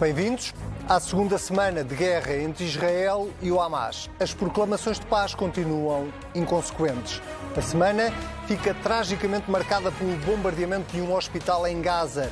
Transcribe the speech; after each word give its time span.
Bem-vindos 0.00 0.54
à 0.88 1.00
segunda 1.00 1.36
semana 1.38 1.82
de 1.82 1.92
guerra 1.92 2.32
entre 2.36 2.64
Israel 2.64 3.28
e 3.42 3.50
o 3.50 3.60
Hamas. 3.60 4.08
As 4.20 4.32
proclamações 4.32 5.00
de 5.00 5.06
paz 5.06 5.34
continuam 5.34 6.12
inconsequentes. 6.36 7.20
A 7.56 7.60
semana 7.60 8.12
fica 8.46 8.72
tragicamente 8.74 9.50
marcada 9.50 9.90
pelo 9.90 10.16
bombardeamento 10.18 10.92
de 10.92 11.00
um 11.00 11.12
hospital 11.12 11.66
em 11.66 11.82
Gaza. 11.82 12.30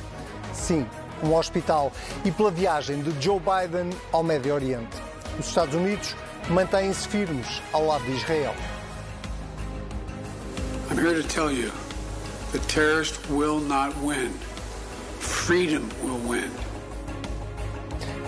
Sim, 0.53 0.87
um 1.21 1.35
hospital. 1.35 1.91
E 2.23 2.31
pela 2.31 2.51
viagem 2.51 3.01
de 3.01 3.21
Joe 3.21 3.37
Biden 3.37 3.89
ao 4.13 4.23
Médio 4.23 4.53
Oriente. 4.53 4.95
Os 5.37 5.49
Estados 5.49 5.75
Unidos 5.75 6.15
mantêm-se 6.47 7.05
firmes 7.05 7.61
ao 7.73 7.85
lado 7.85 8.05
de 8.05 8.13
Israel. 8.13 8.55
I'm 10.89 10.97
here 10.97 11.21
to 11.21 11.27
tell 11.27 11.51
you 11.51 11.69
the 12.53 12.59
terrorists 12.59 13.19
will 13.29 13.59
not 13.59 13.93
win. 14.01 14.31
Freedom 15.19 15.89
will 16.01 16.21
win. 16.29 16.49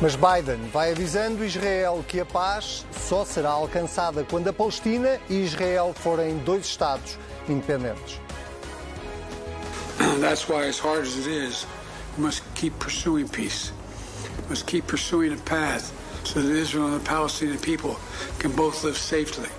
Mas 0.02 0.16
Biden 0.16 0.70
vai 0.72 0.92
avisando 0.92 1.44
Israel 1.44 2.06
que 2.08 2.22
a 2.22 2.26
paz 2.26 2.86
só 2.98 3.26
será 3.26 3.50
alcançada 3.50 4.24
quando 4.24 4.48
a 4.48 4.54
Palestina 4.54 5.20
e 5.30 5.44
Israel 5.44 5.94
forem 5.94 6.38
dois 6.38 6.66
Estados 6.66 7.18
independentes. 7.50 8.18
That's 10.22 10.48
why, 10.48 10.70
as 10.70 10.80
hard 10.80 11.02
as 11.02 11.18
it 11.18 11.28
is, 11.28 11.68
we 12.18 12.24
must 12.24 12.44
keep 12.56 12.80
pursuing 12.80 13.28
peace. 13.28 13.74
We 14.44 14.52
must 14.52 14.66
keep 14.68 14.88
pursuing 14.88 15.34
a 15.34 15.38
path 15.38 15.92
so 16.24 16.42
that 16.42 16.50
Israel 16.50 16.88
and 16.88 17.02
the 17.02 17.06
Palestinian 17.06 17.60
people 17.60 17.98
can 18.40 18.54
both 18.54 18.86
live 18.86 18.98
safely, 18.98 19.50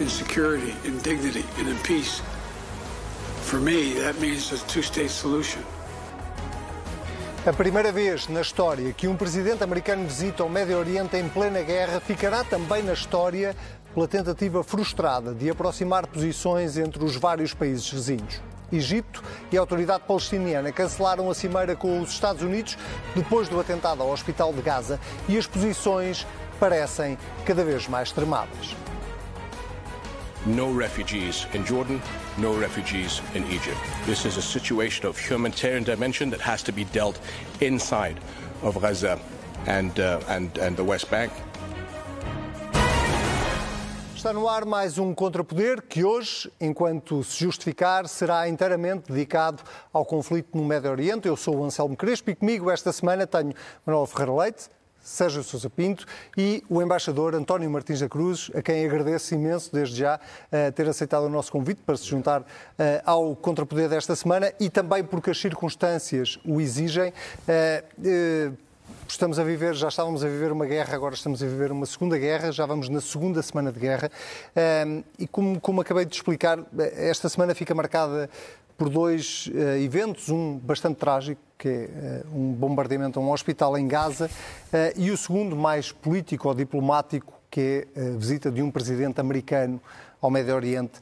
in 0.00 0.10
security, 0.10 0.74
in 0.84 0.98
dignity, 0.98 1.44
and 1.56 1.66
in 1.66 1.78
peace. 1.78 2.20
For 3.40 3.58
me, 3.58 3.94
that 4.00 4.20
means 4.20 4.52
a 4.52 4.58
two 4.68 4.82
state 4.82 5.10
solution. 5.10 5.64
A 7.48 7.52
primeira 7.54 7.90
vez 7.90 8.28
na 8.28 8.42
história 8.42 8.92
que 8.92 9.08
um 9.08 9.16
presidente 9.16 9.64
americano 9.64 10.04
visita 10.04 10.44
o 10.44 10.50
Médio 10.50 10.76
Oriente 10.76 11.16
em 11.16 11.26
plena 11.30 11.62
guerra 11.62 11.98
ficará 11.98 12.44
também 12.44 12.82
na 12.82 12.92
história 12.92 13.56
pela 13.94 14.06
tentativa 14.06 14.62
frustrada 14.62 15.32
de 15.32 15.48
aproximar 15.48 16.06
posições 16.06 16.76
entre 16.76 17.02
os 17.02 17.16
vários 17.16 17.54
países 17.54 17.90
vizinhos. 17.90 18.42
Egito 18.70 19.24
e 19.50 19.56
a 19.56 19.60
autoridade 19.60 20.04
palestiniana 20.06 20.70
cancelaram 20.70 21.30
a 21.30 21.34
cimeira 21.34 21.74
com 21.74 21.98
os 22.02 22.10
Estados 22.10 22.42
Unidos 22.42 22.76
depois 23.16 23.48
do 23.48 23.58
atentado 23.58 24.02
ao 24.02 24.10
Hospital 24.10 24.52
de 24.52 24.60
Gaza 24.60 25.00
e 25.26 25.38
as 25.38 25.46
posições 25.46 26.26
parecem 26.60 27.16
cada 27.46 27.64
vez 27.64 27.88
mais 27.88 28.08
extremadas. 28.08 28.76
No 30.46 30.70
refugees 30.72 31.46
in 31.54 31.64
Jordan, 31.64 32.00
no 32.38 32.52
refugees 32.58 33.20
in 33.34 33.44
Egypt. 33.50 33.78
This 34.06 34.24
is 34.24 34.36
a 34.36 34.42
situation 34.42 35.06
of 35.06 35.18
humanitarian 35.18 35.84
dimension 35.84 36.30
that 36.30 36.40
has 36.40 36.62
to 36.64 36.72
be 36.72 36.84
dealt 36.84 37.18
inside 37.60 38.18
of 38.62 38.80
Gaza 38.80 39.18
and, 39.66 39.98
uh, 39.98 40.20
and, 40.28 40.56
and 40.58 40.76
the 40.76 40.84
West 40.84 41.10
Bank. 41.10 41.32
Está 44.18 44.32
no 44.32 44.48
ar 44.48 44.64
mais 44.64 44.98
um 44.98 45.14
contrapoder 45.14 45.80
que 45.80 46.02
hoje, 46.02 46.50
enquanto 46.60 47.22
se 47.22 47.38
justificar, 47.38 48.08
será 48.08 48.48
inteiramente 48.48 49.12
dedicado 49.12 49.62
ao 49.92 50.04
conflito 50.04 50.58
no 50.58 50.64
Médio 50.64 50.90
Oriente. 50.90 51.28
Eu 51.28 51.36
sou 51.36 51.58
o 51.58 51.64
Anselmo 51.64 51.96
Crespo 51.96 52.30
e 52.30 52.34
comigo 52.34 52.68
esta 52.68 52.92
semana 52.92 53.28
tenho 53.28 53.54
Manuel 53.86 54.06
Ferreira 54.06 54.34
Leite, 54.34 54.68
Sérgio 55.00 55.42
Sousa 55.42 55.70
Pinto 55.70 56.04
e 56.36 56.62
o 56.68 56.82
embaixador 56.82 57.34
António 57.34 57.70
Martins 57.70 58.00
da 58.00 58.08
Cruz, 58.08 58.50
a 58.54 58.62
quem 58.62 58.84
agradeço 58.84 59.34
imenso 59.34 59.72
desde 59.72 59.96
já 59.96 60.16
uh, 60.16 60.72
ter 60.72 60.88
aceitado 60.88 61.24
o 61.24 61.28
nosso 61.28 61.50
convite 61.50 61.80
para 61.84 61.96
se 61.96 62.04
juntar 62.06 62.42
uh, 62.42 62.44
ao 63.04 63.36
contrapoder 63.36 63.88
desta 63.88 64.14
semana 64.14 64.52
e 64.60 64.68
também 64.68 65.02
porque 65.02 65.30
as 65.30 65.38
circunstâncias 65.38 66.38
o 66.44 66.60
exigem. 66.60 67.12
Uh, 67.48 68.56
estamos 69.08 69.38
a 69.38 69.44
viver, 69.44 69.74
já 69.74 69.88
estávamos 69.88 70.22
a 70.22 70.28
viver 70.28 70.52
uma 70.52 70.66
guerra, 70.66 70.94
agora 70.94 71.14
estamos 71.14 71.42
a 71.42 71.46
viver 71.46 71.72
uma 71.72 71.86
segunda 71.86 72.18
guerra, 72.18 72.52
já 72.52 72.66
vamos 72.66 72.90
na 72.90 73.00
segunda 73.00 73.42
semana 73.42 73.72
de 73.72 73.80
guerra. 73.80 74.10
E 75.18 75.26
como, 75.26 75.58
como 75.60 75.80
acabei 75.80 76.04
de 76.04 76.14
explicar, 76.14 76.58
esta 76.94 77.26
semana 77.30 77.54
fica 77.54 77.74
marcada 77.74 78.28
por 78.78 78.88
dois 78.88 79.48
uh, 79.48 79.76
eventos, 79.82 80.28
um 80.28 80.56
bastante 80.56 80.98
trágico, 80.98 81.40
que 81.58 81.68
é 81.68 82.22
uh, 82.32 82.38
um 82.38 82.52
bombardeamento 82.52 83.18
a 83.18 83.22
um 83.22 83.32
hospital 83.32 83.76
em 83.76 83.88
Gaza, 83.88 84.26
uh, 84.26 84.76
e 84.96 85.10
o 85.10 85.16
segundo, 85.16 85.56
mais 85.56 85.90
político 85.90 86.46
ou 86.46 86.54
diplomático, 86.54 87.34
que 87.50 87.84
é 87.96 88.00
a 88.00 88.16
visita 88.16 88.52
de 88.52 88.62
um 88.62 88.70
presidente 88.70 89.20
americano 89.20 89.82
ao 90.20 90.30
Médio 90.30 90.54
Oriente. 90.54 91.00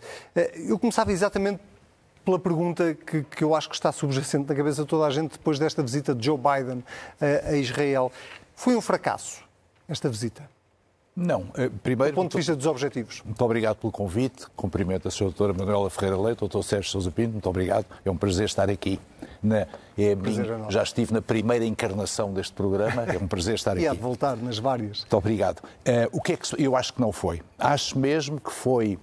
eu 0.69 0.79
começava 0.79 1.13
exatamente 1.13 1.61
pela 2.25 2.39
pergunta 2.39 2.95
que, 2.95 3.23
que, 3.25 3.45
eu 3.45 3.55
acho 3.55 3.69
que 3.69 3.75
está 3.75 3.91
subjacente 3.93 4.49
na 4.49 4.55
cabeça 4.55 4.83
de 4.83 4.89
toda 4.89 5.07
a 5.07 5.11
gente 5.11 5.33
depois 5.33 5.59
desta 5.59 5.83
visita 5.83 6.15
de 6.15 6.25
Joe 6.25 6.39
Biden 6.39 6.85
a 7.21 7.57
Israel. 7.57 8.13
Foi 8.55 8.77
um 8.77 8.81
fracasso 8.81 9.43
esta 9.89 10.09
visita? 10.09 10.56
Não. 11.17 11.47
Eh, 11.57 11.71
primeiro, 11.83 12.13
do 12.13 12.17
ponto 12.17 12.33
de 12.33 12.37
vista 12.37 12.55
dos 12.55 12.67
objetivos. 12.67 13.23
Muito 13.25 13.43
obrigado 13.43 13.77
pelo 13.77 13.91
convite. 13.91 14.47
Cumprimento 14.55 15.09
a 15.09 15.11
Sra. 15.11 15.25
Doutora 15.25 15.55
Manuela 15.55 15.89
Ferreira 15.89 16.21
Leite, 16.21 16.47
Dr. 16.47 16.63
Sérgio 16.63 16.91
Sousa 16.91 17.11
Pinto. 17.11 17.33
Muito 17.33 17.49
obrigado. 17.49 17.87
É 18.05 18.11
um 18.11 18.17
prazer 18.17 18.45
estar 18.45 18.69
aqui. 18.69 19.01
Na, 19.43 19.61
é 19.97 20.17
já 20.69 20.83
estive 20.83 21.15
na 21.15 21.23
primeira 21.23 21.65
encarnação 21.65 22.35
deste 22.35 22.53
programa. 22.53 23.03
É 23.05 23.17
um 23.17 23.27
prazer 23.27 23.55
estar 23.55 23.73
aqui. 23.73 23.81
e 23.85 23.89
há 23.89 23.95
de 23.95 24.01
voltar 24.01 24.37
nas 24.37 24.59
várias. 24.59 25.01
Muito 25.01 25.17
obrigado. 25.17 25.61
Uh, 25.61 26.09
o 26.13 26.21
que 26.21 26.33
é 26.33 26.37
que 26.37 26.63
eu 26.63 26.77
acho 26.77 26.93
que 26.93 27.01
não 27.01 27.13
foi? 27.13 27.41
Acho 27.59 27.99
mesmo 27.99 28.39
que 28.39 28.53
foi 28.53 28.99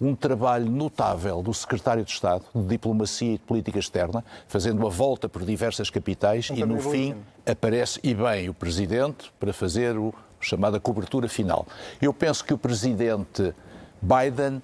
um 0.00 0.14
trabalho 0.14 0.70
notável 0.70 1.42
do 1.42 1.52
Secretário 1.52 2.04
de 2.04 2.12
Estado 2.12 2.44
de 2.54 2.62
Diplomacia 2.62 3.34
e 3.34 3.38
de 3.38 3.44
Política 3.44 3.78
Externa, 3.78 4.24
fazendo 4.46 4.78
uma 4.78 4.90
volta 4.90 5.28
por 5.28 5.44
diversas 5.44 5.90
capitais 5.90 6.50
e, 6.54 6.64
no 6.64 6.80
fim, 6.80 7.16
aparece, 7.44 7.98
e 8.02 8.14
bem, 8.14 8.48
o 8.48 8.54
Presidente 8.54 9.32
para 9.40 9.52
fazer 9.52 9.98
o 9.98 10.14
chamada 10.40 10.80
cobertura 10.80 11.28
final. 11.28 11.66
Eu 12.00 12.12
penso 12.12 12.44
que 12.44 12.54
o 12.54 12.58
presidente 12.58 13.54
Biden 14.00 14.62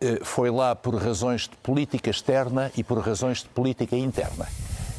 eh, 0.00 0.20
foi 0.22 0.50
lá 0.50 0.74
por 0.74 0.94
razões 0.94 1.42
de 1.42 1.56
política 1.56 2.10
externa 2.10 2.72
e 2.76 2.82
por 2.82 2.98
razões 2.98 3.38
de 3.38 3.48
política 3.48 3.96
interna. 3.96 4.46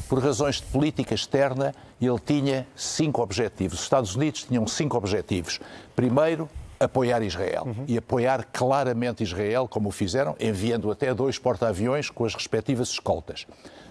Por 0.08 0.22
razões 0.22 0.56
de 0.56 0.64
política 0.64 1.14
externa, 1.14 1.74
ele 2.00 2.18
tinha 2.18 2.66
cinco 2.76 3.22
objetivos. 3.22 3.78
Os 3.78 3.84
Estados 3.84 4.14
Unidos 4.14 4.44
tinham 4.44 4.66
cinco 4.66 4.96
objetivos. 4.96 5.60
Primeiro, 5.96 6.48
apoiar 6.78 7.22
Israel. 7.22 7.64
Uhum. 7.66 7.84
E 7.88 7.98
apoiar 7.98 8.46
claramente 8.52 9.22
Israel, 9.22 9.66
como 9.68 9.88
o 9.88 9.92
fizeram, 9.92 10.36
enviando 10.38 10.90
até 10.90 11.12
dois 11.14 11.38
porta-aviões 11.38 12.10
com 12.10 12.24
as 12.24 12.34
respectivas 12.34 12.88
escoltas. 12.88 13.46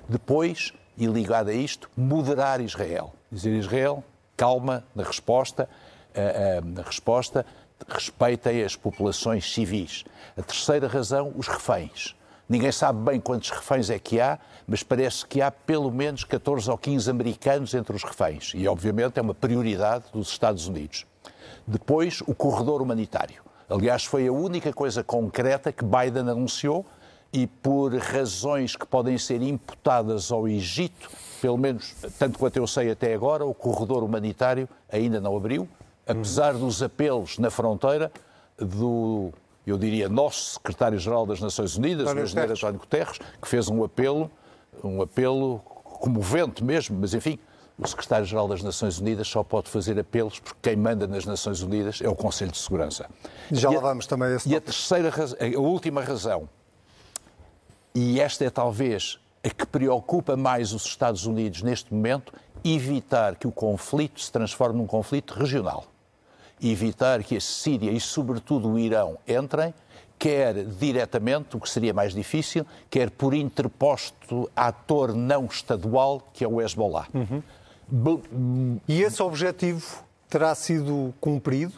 Depois, 0.08 0.74
e 0.98 1.06
ligado 1.06 1.50
a 1.50 1.54
isto, 1.54 1.90
moderar 1.96 2.62
Israel. 2.62 3.14
Dizer 3.32 3.54
Israel, 3.58 4.04
calma 4.38 4.84
na 4.96 5.04
resposta, 5.04 5.68
a, 6.16 6.82
a 6.82 6.84
resposta 6.84 7.46
respeitem 7.88 8.64
as 8.64 8.76
populações 8.76 9.52
civis. 9.52 10.06
A 10.38 10.42
terceira 10.42 10.88
razão, 10.88 11.34
os 11.36 11.48
reféns. 11.48 12.16
Ninguém 12.48 12.72
sabe 12.72 13.00
bem 13.00 13.20
quantos 13.20 13.50
reféns 13.50 13.90
é 13.90 13.98
que 13.98 14.20
há, 14.20 14.38
mas 14.68 14.84
parece 14.84 15.26
que 15.26 15.42
há 15.42 15.50
pelo 15.50 15.92
menos 15.92 16.24
14 16.24 16.70
ou 16.70 16.78
15 16.78 17.10
americanos 17.10 17.74
entre 17.74 17.96
os 17.96 18.04
reféns. 18.04 18.52
E, 18.54 18.68
obviamente, 18.68 19.18
é 19.18 19.22
uma 19.22 19.34
prioridade 19.34 20.06
dos 20.12 20.30
Estados 20.30 20.68
Unidos. 20.68 21.06
Depois, 21.66 22.22
o 22.22 22.36
corredor 22.36 22.82
humanitário. 22.82 23.42
Aliás, 23.70 24.04
foi 24.04 24.28
a 24.28 24.32
única 24.32 24.74
coisa 24.74 25.04
concreta 25.04 25.72
que 25.72 25.86
Biden 25.86 26.30
anunciou 26.30 26.86
e, 27.32 27.48
por 27.48 27.96
razões 27.96 28.76
que 28.76 28.86
podem 28.86 29.18
ser 29.18 29.42
imputadas 29.42 30.32
ao 30.32 30.48
Egito, 30.48 31.10
pelo 31.42 31.58
menos, 31.58 31.96
tanto 32.20 32.38
quanto 32.38 32.58
eu 32.58 32.68
sei 32.68 32.92
até 32.92 33.14
agora, 33.14 33.46
o 33.46 33.54
corredor 33.54 34.04
humanitário 34.04 34.68
ainda 34.92 35.20
não 35.20 35.36
abriu 35.36 35.68
apesar 36.08 36.54
dos 36.54 36.82
apelos 36.84 37.38
na 37.38 37.50
fronteira 37.50 38.12
do, 38.58 39.32
eu 39.66 39.78
diria, 39.78 40.10
nosso 40.10 40.54
secretário-geral 40.54 41.26
das 41.26 41.40
Nações 41.40 41.76
Unidas, 41.78 42.12
o 42.12 42.20
engenheiro 42.20 42.54
António 42.54 42.80
Guterres, 42.80 43.20
que 43.42 43.48
fez 43.48 43.70
um 43.70 43.84
apelo, 43.84 44.30
um 44.84 45.02
apelo 45.02 45.60
comovente 45.60 46.64
mesmo, 46.64 46.98
mas 47.00 47.14
enfim, 47.14 47.40
o 47.78 47.88
secretário-geral 47.88 48.48
das 48.48 48.62
Nações 48.62 49.00
Unidas 49.00 49.28
só 49.28 49.44
pode 49.44 49.70
fazer 49.70 49.98
apelos 49.98 50.40
porque 50.40 50.60
quem 50.62 50.76
manda 50.76 51.08
nas 51.08 51.26
Nações 51.26 51.62
Unidas 51.62 52.02
é 52.02 52.10
o 52.10 52.16
Conselho 52.16 52.52
de 52.52 52.58
Segurança. 52.58 53.10
Já 53.52 53.70
lá 53.70 53.80
vamos 53.80 54.06
também 54.06 54.30
a 54.30 54.36
esse 54.36 54.50
E 54.50 54.56
a 54.56 54.62
terceira 54.62 55.10
razão, 55.10 55.38
a 55.40 55.60
última 55.60 56.04
razão, 56.04 56.48
e 57.96 58.20
esta 58.20 58.46
é 58.46 58.50
talvez 58.50 59.20
a 59.44 59.50
que 59.50 59.66
preocupa 59.66 60.38
mais 60.38 60.74
os 60.74 60.86
Estados 60.86 61.26
Unidos 61.26 61.62
neste 61.62 61.94
momento, 61.94 62.34
evitar 62.64 63.36
que 63.36 63.48
o 63.48 63.52
conflito 63.52 64.22
se 64.22 64.32
transforme 64.32 64.78
num 64.78 64.88
conflito 64.88 65.34
regional 65.34 65.86
evitar 66.72 67.24
que 67.24 67.38
a 67.38 67.42
Síria 67.42 67.92
e, 67.92 68.00
sobretudo, 68.00 68.70
o 68.70 68.80
Irão 68.80 69.18
entrem, 69.28 69.74
quer 70.18 70.66
diretamente, 70.66 71.58
o 71.58 71.60
que 71.60 71.70
seria 71.70 71.94
mais 71.94 72.14
difícil, 72.14 72.66
quer 72.90 73.10
por 73.10 73.34
interposto 73.34 74.50
ator 74.56 75.14
não 75.14 75.46
estadual, 75.46 76.22
que 76.32 76.44
é 76.44 76.48
o 76.48 76.62
Hezbollah. 76.62 77.08
Uhum. 77.14 78.80
E 78.88 79.02
esse 79.02 79.22
objetivo 79.22 80.04
terá 80.30 80.56
sido 80.56 81.14
cumprido? 81.20 81.74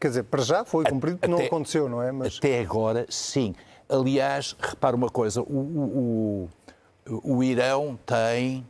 Quer 0.00 0.08
dizer, 0.08 0.24
para 0.24 0.42
já 0.42 0.64
foi 0.64 0.84
cumprido, 0.84 1.18
porque 1.18 1.30
não 1.30 1.38
aconteceu, 1.38 1.88
não 1.88 2.02
é? 2.02 2.10
Mas... 2.10 2.38
Até 2.38 2.60
agora, 2.60 3.06
sim. 3.08 3.54
Aliás, 3.88 4.56
repara 4.58 4.96
uma 4.96 5.08
coisa, 5.08 5.40
o, 5.40 5.44
o, 5.44 6.48
o, 7.08 7.36
o 7.36 7.44
Irão 7.44 7.98
tem... 8.04 8.66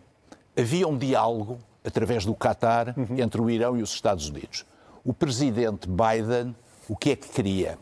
Havia 0.56 0.86
um 0.86 0.96
diálogo 0.96 1.58
através 1.84 2.24
do 2.24 2.34
Qatar, 2.34 2.94
uhum. 2.96 3.18
entre 3.18 3.40
o 3.40 3.50
Irão 3.50 3.76
e 3.76 3.82
os 3.82 3.92
Estados 3.92 4.28
Unidos. 4.28 4.64
O 5.04 5.12
presidente 5.12 5.86
Biden, 5.86 6.56
o 6.88 6.96
que 6.96 7.10
é 7.10 7.16
que 7.16 7.28
queria? 7.28 7.78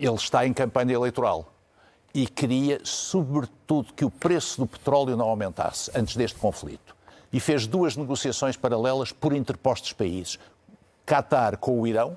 Ele 0.00 0.14
está 0.14 0.46
em 0.46 0.54
campanha 0.54 0.94
eleitoral 0.94 1.52
e 2.14 2.26
queria, 2.26 2.80
sobretudo, 2.82 3.92
que 3.92 4.06
o 4.06 4.10
preço 4.10 4.62
do 4.62 4.66
petróleo 4.66 5.18
não 5.18 5.28
aumentasse 5.28 5.90
antes 5.94 6.16
deste 6.16 6.38
conflito. 6.38 6.96
E 7.30 7.38
fez 7.38 7.66
duas 7.66 7.94
negociações 7.94 8.56
paralelas 8.56 9.12
por 9.12 9.34
interpostos 9.34 9.92
países. 9.92 10.38
Qatar 11.04 11.58
com 11.58 11.78
o 11.78 11.86
Irão, 11.86 12.16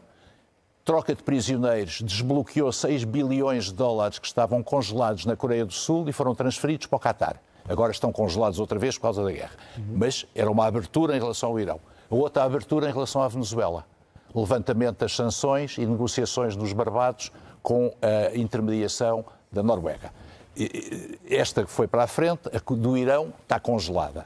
troca 0.86 1.14
de 1.14 1.22
prisioneiros, 1.22 2.02
desbloqueou 2.02 2.72
6 2.72 3.04
bilhões 3.04 3.66
de 3.66 3.74
dólares 3.74 4.20
que 4.20 4.28
estavam 4.28 4.64
congelados 4.64 5.26
na 5.26 5.36
Coreia 5.36 5.66
do 5.66 5.74
Sul 5.74 6.08
e 6.08 6.14
foram 6.14 6.34
transferidos 6.34 6.88
para 6.88 6.96
o 6.96 7.00
Qatar. 7.00 7.42
Agora 7.68 7.92
estão 7.92 8.14
congelados 8.14 8.58
outra 8.58 8.80
vez 8.80 8.96
por 8.96 9.02
causa 9.02 9.22
da 9.22 9.32
guerra. 9.34 9.58
Mas 9.92 10.26
era 10.34 10.50
uma 10.50 10.66
abertura 10.66 11.18
em 11.18 11.20
relação 11.20 11.50
ao 11.50 11.60
Irão. 11.60 11.82
A 12.10 12.16
outra 12.16 12.46
abertura 12.46 12.88
em 12.88 12.94
relação 12.94 13.22
à 13.22 13.28
Venezuela. 13.28 13.86
Levantamento 14.34 15.00
das 15.00 15.16
sanções 15.16 15.78
e 15.78 15.86
negociações 15.86 16.56
dos 16.56 16.74
Barbados 16.74 17.32
com 17.62 17.94
a 18.02 18.36
intermediação 18.38 19.26
da 19.52 19.64
Noruega. 19.64 20.12
Esta 21.30 21.64
que 21.64 21.70
foi 21.70 21.88
para 21.88 22.04
a 22.04 22.08
frente, 22.08 22.50
a 22.54 22.74
do 22.74 22.98
Irão, 22.98 23.34
está 23.44 23.60
congelada. 23.60 24.26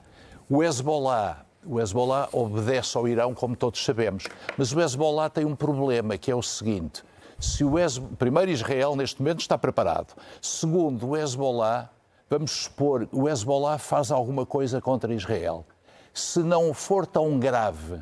O 0.49 0.63
Hezbollah, 0.63 1.45
o 1.65 1.79
Hezbollah 1.79 2.29
obedece 2.31 2.97
ao 2.97 3.07
Irão, 3.07 3.33
como 3.33 3.55
todos 3.55 3.83
sabemos. 3.83 4.25
Mas 4.57 4.71
o 4.73 4.79
Hezbollah 4.79 5.29
tem 5.29 5.45
um 5.45 5.55
problema, 5.55 6.17
que 6.17 6.31
é 6.31 6.35
o 6.35 6.41
seguinte. 6.41 7.03
Se 7.39 7.63
o 7.63 7.77
Hezbollah, 7.77 8.15
primeiro, 8.17 8.51
Israel, 8.51 8.95
neste 8.95 9.21
momento, 9.21 9.39
está 9.39 9.57
preparado. 9.57 10.13
Segundo, 10.41 11.09
o 11.09 11.17
Hezbollah, 11.17 11.89
vamos 12.29 12.51
supor, 12.51 13.07
o 13.11 13.27
Hezbollah 13.27 13.77
faz 13.77 14.11
alguma 14.11 14.45
coisa 14.45 14.79
contra 14.79 15.13
Israel. 15.13 15.65
Se 16.13 16.39
não 16.39 16.73
for 16.73 17.05
tão 17.05 17.39
grave, 17.39 18.01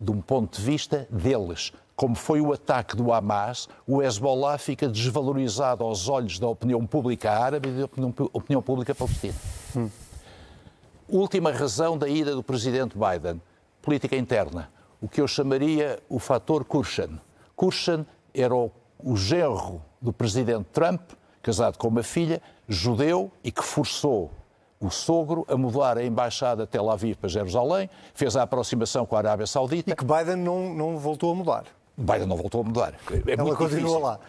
de 0.00 0.10
um 0.10 0.20
ponto 0.20 0.56
de 0.58 0.64
vista 0.64 1.06
deles, 1.10 1.72
como 1.94 2.14
foi 2.14 2.40
o 2.40 2.52
ataque 2.52 2.96
do 2.96 3.12
Hamas, 3.12 3.68
o 3.86 4.02
Hezbollah 4.02 4.56
fica 4.56 4.88
desvalorizado 4.88 5.84
aos 5.84 6.08
olhos 6.08 6.38
da 6.38 6.48
opinião 6.48 6.86
pública 6.86 7.30
árabe 7.30 7.68
e 7.68 7.72
da 7.72 7.84
opinião, 7.84 8.14
opinião 8.32 8.62
pública 8.62 8.94
palestina. 8.94 9.34
Hum. 9.76 9.90
Última 11.06 11.52
razão 11.52 11.98
da 11.98 12.08
ida 12.08 12.34
do 12.34 12.42
presidente 12.42 12.96
Biden, 12.96 13.42
política 13.82 14.16
interna, 14.16 14.70
o 14.98 15.08
que 15.08 15.20
eu 15.20 15.28
chamaria 15.28 16.02
o 16.08 16.18
fator 16.18 16.64
Kurshan. 16.64 17.20
Kurshan 17.54 18.06
era 18.32 18.54
o, 18.54 18.70
o 18.98 19.14
genro 19.14 19.82
do 20.00 20.12
presidente 20.12 20.66
Trump, 20.72 21.02
casado 21.42 21.76
com 21.76 21.88
uma 21.88 22.02
filha, 22.02 22.40
judeu 22.66 23.30
e 23.44 23.52
que 23.52 23.62
forçou 23.62 24.30
o 24.80 24.90
sogro 24.90 25.44
a 25.46 25.56
mudar 25.56 25.98
a 25.98 26.04
embaixada 26.04 26.64
de 26.64 26.70
Tel 26.70 26.90
Aviv 26.90 27.16
para 27.16 27.28
Jerusalém, 27.28 27.90
fez 28.14 28.34
a 28.34 28.42
aproximação 28.42 29.04
com 29.04 29.14
a 29.14 29.18
Arábia 29.18 29.46
Saudita. 29.46 29.90
E 29.90 29.94
que 29.94 30.04
Biden 30.04 30.36
não, 30.36 30.74
não 30.74 30.96
voltou 30.96 31.32
a 31.32 31.34
mudar. 31.34 31.64
Biden 31.96 32.26
não 32.26 32.36
voltou 32.36 32.62
a 32.62 32.64
mudar. 32.64 32.94
É 33.26 33.32
Ela 33.32 33.54
continua 33.54 33.98
lá. 33.98 34.20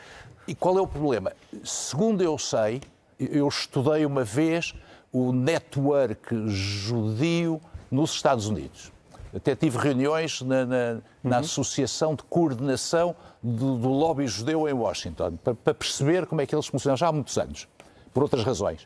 E 0.46 0.54
qual 0.54 0.78
é 0.78 0.82
o 0.82 0.88
problema? 0.88 1.32
Segundo 1.64 2.22
eu 2.22 2.38
sei, 2.38 2.82
eu 3.18 3.48
estudei 3.48 4.06
uma 4.06 4.24
vez 4.24 4.76
o 5.14 5.32
network 5.32 6.48
judio 6.48 7.62
nos 7.90 8.12
Estados 8.12 8.48
Unidos. 8.48 8.92
Até 9.34 9.56
tive 9.56 9.78
reuniões 9.78 10.42
na, 10.42 10.66
na, 10.66 10.94
na 11.24 11.36
uhum. 11.38 11.42
Associação 11.42 12.16
de 12.16 12.24
Coordenação 12.24 13.16
do, 13.42 13.78
do, 13.78 13.88
Lobby 13.88 14.28
Judeu 14.28 14.68
em 14.68 14.74
Washington, 14.74 15.38
para, 15.42 15.56
para, 15.56 15.74
perceber 15.74 16.26
como 16.26 16.42
é 16.42 16.46
que 16.46 16.54
eles 16.54 16.68
funcionam 16.68 16.98
já 16.98 17.08
há 17.08 17.12
muitos 17.12 17.38
anos, 17.38 17.68
por 18.14 18.24
outras 18.24 18.44
razões. 18.44 18.86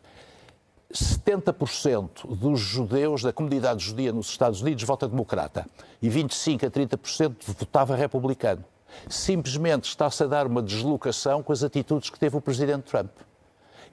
70% 0.96 2.36
dos 2.36 2.60
judeus 2.60 3.22
da 3.22 3.34
comunidade 3.34 3.84
judia 3.84 4.12
nos 4.12 4.30
Estados 4.30 4.62
Unidos 4.62 4.84
vota 4.84 5.08
democrata 5.08 5.66
e 6.02 6.10
25 6.10 6.66
a 6.66 6.70
30% 6.70 7.36
votava 7.60 7.96
republicano 7.96 8.64
simplesmente 9.10 9.86
está-se 9.86 10.24
a 10.24 10.28
dar 10.28 10.48
uma 10.48 10.62
deslocação 10.62 11.44
com 11.44 11.52
as 11.52 11.64
atitudes 11.64 12.10
que 12.10 12.20
teve 12.20 12.38
o 12.38 12.42
presidente 12.42 12.84
Trump. 12.84 13.12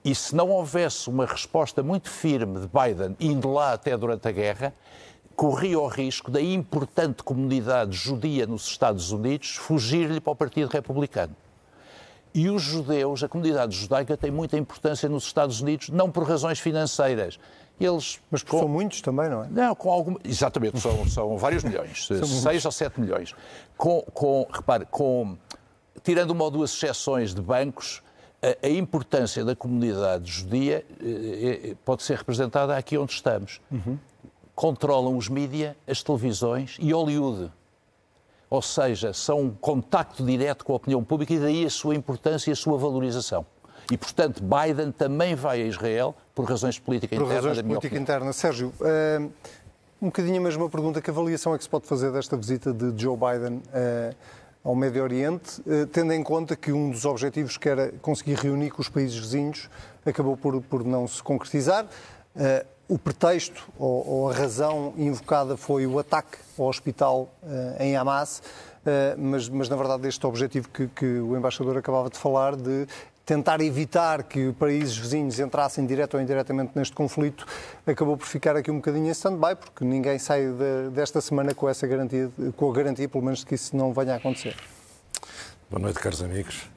E 0.04 0.14
se 0.14 0.34
não 0.34 0.50
houvesse 0.50 1.08
uma 1.08 1.26
resposta 1.26 1.82
muito 1.82 2.10
firme 2.10 2.60
de 2.60 2.66
Biden, 2.69 3.16
indo 3.20 3.52
lá 3.52 3.72
até 3.72 3.96
durante 3.96 4.26
a 4.26 4.32
guerra, 4.32 4.75
corria 5.37 5.78
o 5.78 5.87
risco 5.87 6.31
da 6.31 6.40
importante 6.40 7.22
comunidade 7.22 7.96
judia 7.96 8.46
nos 8.46 8.66
Estados 8.66 9.12
Unidos 9.12 9.56
fugir-lhe 9.56 10.20
para 10.20 10.32
o 10.32 10.37
Partido 10.37 10.69
Republicano. 10.69 11.34
E 12.34 12.49
os 12.49 12.62
judeus, 12.62 13.23
a 13.23 13.29
comunidade 13.29 13.76
judaica 13.76 14.17
tem 14.17 14.31
muita 14.31 14.56
importância 14.56 15.08
nos 15.08 15.25
Estados 15.25 15.61
Unidos, 15.61 15.90
não 15.90 16.11
por 16.11 16.25
razões 16.25 16.58
financeiras, 16.58 17.38
eles, 17.81 18.20
Mas 18.31 18.43
com... 18.43 18.58
são 18.58 18.69
muitos 18.69 19.00
também, 19.00 19.29
não 19.29 19.44
é? 19.44 19.49
Não, 19.49 19.75
com 19.75 19.90
algum... 19.90 20.17
Exatamente, 20.25 20.79
são, 20.81 21.08
são 21.08 21.37
vários 21.37 21.64
milhões, 21.64 22.06
6 22.43 22.64
ou 22.64 22.73
7 22.73 23.00
milhões. 23.00 23.34
Com, 23.76 24.02
com, 24.14 24.46
repare, 24.52 24.87
com, 24.90 25.37
tirando 26.02 26.31
uma 26.31 26.44
ou 26.44 26.50
duas 26.50 26.73
exceções 26.73 27.34
de 27.34 27.40
bancos, 27.40 28.02
a, 28.43 28.67
a 28.67 28.70
importância 28.70 29.44
da 29.44 29.55
comunidade 29.55 30.31
judia 30.31 30.85
eh, 31.00 31.70
eh, 31.70 31.76
pode 31.85 32.02
ser 32.02 32.19
representada 32.19 32.76
aqui 32.76 32.99
onde 32.99 33.12
estamos. 33.12 33.61
Uhum. 33.70 33.99
Controlam 34.55 35.17
os 35.17 35.28
mídias, 35.28 35.75
as 35.87 36.02
televisões 36.02 36.76
e 36.81 36.93
Hollywood. 36.93 37.50
Ou 38.52 38.60
seja, 38.60 39.14
são 39.14 39.40
um 39.40 39.50
contacto 39.50 40.22
direto 40.22 40.62
com 40.62 40.75
a 40.75 40.76
opinião 40.76 41.02
pública 41.02 41.32
e 41.32 41.38
daí 41.38 41.64
a 41.64 41.70
sua 41.70 41.94
importância 41.94 42.50
e 42.50 42.52
a 42.52 42.54
sua 42.54 42.76
valorização. 42.76 43.46
E, 43.90 43.96
portanto, 43.96 44.43
Biden 44.43 44.93
também 44.93 45.34
vai 45.34 45.62
a 45.62 45.64
Israel 45.64 46.14
por 46.34 46.44
razões 46.44 46.75
de 46.75 46.82
política 46.82 47.16
por 47.16 47.22
interna. 47.22 47.40
Por 47.40 47.49
razões 47.49 47.56
de 47.56 47.62
política 47.62 47.87
opinião. 47.87 48.02
interna. 48.02 48.31
Sérgio, 48.34 48.70
uh, 48.78 49.32
um 50.02 50.08
bocadinho 50.08 50.37
a 50.37 50.40
mesma 50.43 50.69
pergunta. 50.69 51.00
Que 51.00 51.08
avaliação 51.08 51.54
é 51.54 51.56
que 51.56 51.64
se 51.64 51.70
pode 51.70 51.87
fazer 51.87 52.12
desta 52.12 52.37
visita 52.37 52.75
de 52.75 52.93
Joe 53.02 53.16
Biden 53.16 53.56
uh, 53.56 54.14
ao 54.62 54.75
Médio 54.75 55.02
Oriente, 55.02 55.62
uh, 55.62 55.87
tendo 55.87 56.12
em 56.12 56.22
conta 56.22 56.54
que 56.54 56.72
um 56.72 56.90
dos 56.90 57.06
objetivos 57.06 57.56
que 57.56 57.70
era 57.70 57.90
conseguir 58.02 58.34
reunir 58.34 58.69
com 58.69 58.82
os 58.82 58.88
países 58.90 59.16
vizinhos 59.16 59.70
acabou 60.04 60.37
por, 60.37 60.60
por 60.60 60.84
não 60.84 61.08
se 61.08 61.22
concretizar? 61.22 61.87
O 62.88 62.99
pretexto 62.99 63.70
ou, 63.79 64.06
ou, 64.06 64.31
a 64.31 64.34
razão 64.34 64.93
invocada 64.96 65.56
foi 65.56 65.87
o 65.87 65.99
ataque 65.99 66.38
ao 66.58 66.67
hospital 66.67 67.32
em 67.79 67.96
Hamas. 67.96 68.43
Uh, 68.82 69.14
mas, 69.17 69.49
mas, 69.49 69.69
na 69.69 69.76
verdade, 69.76 70.08
este 70.08 70.26
objetivo 70.26 70.69
que, 70.69 70.88
que, 70.88 71.06
o 71.06 71.37
embaixador 71.37 71.76
acabava 71.76 72.11
de 72.11 72.19
falar, 72.19 72.56
de 72.56 72.87
tentar 73.25 73.61
evitar 73.61 74.25
que 74.25 74.52
países 74.54 74.97
vizinhos 74.97 75.38
entrassem 75.38 75.87
direto 75.87 76.14
ou 76.14 76.21
indiretamente 76.21 76.73
neste 76.75 76.92
conflito, 76.92 77.47
acabou 77.87 78.16
por 78.16 78.26
ficar 78.26 78.56
aqui 78.56 78.73
um 78.73 78.76
bocadinho 78.76 79.06
em 79.06 79.11
stand-by, 79.11 79.54
porque 79.54 79.85
ninguém 79.85 80.18
sai 80.18 80.47
de, 80.47 80.90
desta 80.90 81.21
semana 81.21 81.54
com 81.54 81.68
essa 81.68 81.87
garantia, 81.87 82.28
com 82.56 82.71
a 82.71 82.75
garantia, 82.75 83.09
pelo 83.09 83.23
menos, 83.25 83.40
de 83.40 83.47
que 83.47 83.54
isso 83.54 83.76
não 83.76 83.92
venha 83.92 84.14
a 84.14 84.16
acontecer. 84.16 84.56
Boa 85.71 85.80
noite, 85.80 86.00
caros 86.00 86.21
amigos. 86.21 86.68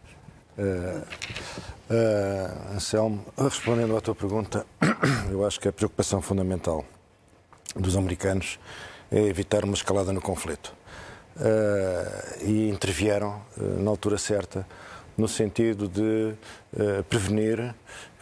Uh, 0.58 1.02
uh, 1.90 2.76
Anselmo, 2.76 3.26
respondendo 3.38 3.96
à 3.96 4.02
tua 4.02 4.16
pergunta, 4.16 4.66
eu 5.32 5.46
acho 5.46 5.60
que 5.60 5.68
a 5.68 5.74
preocupação 5.74 6.22
fundamental 6.22 6.86
dos 7.76 7.96
americanos 7.96 8.60
é 9.12 9.22
evitar 9.22 9.64
uma 9.64 9.74
escalada 9.74 10.12
no 10.14 10.22
conflito. 10.22 10.74
Uh, 11.36 12.46
e 12.46 12.70
intervieram 12.70 13.42
na 13.58 13.90
altura 13.90 14.18
certa 14.18 14.66
no 15.18 15.28
sentido 15.28 15.88
de 15.88 16.34
uh, 16.74 17.04
prevenir 17.10 17.74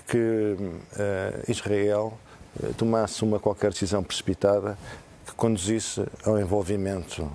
que 0.07 0.17
uh, 0.17 1.51
Israel 1.51 2.17
uh, 2.61 2.73
tomasse 2.73 3.23
uma 3.23 3.39
qualquer 3.39 3.71
decisão 3.71 4.03
precipitada 4.03 4.77
que 5.25 5.33
conduzisse 5.33 6.05
ao 6.25 6.39
envolvimento 6.39 7.29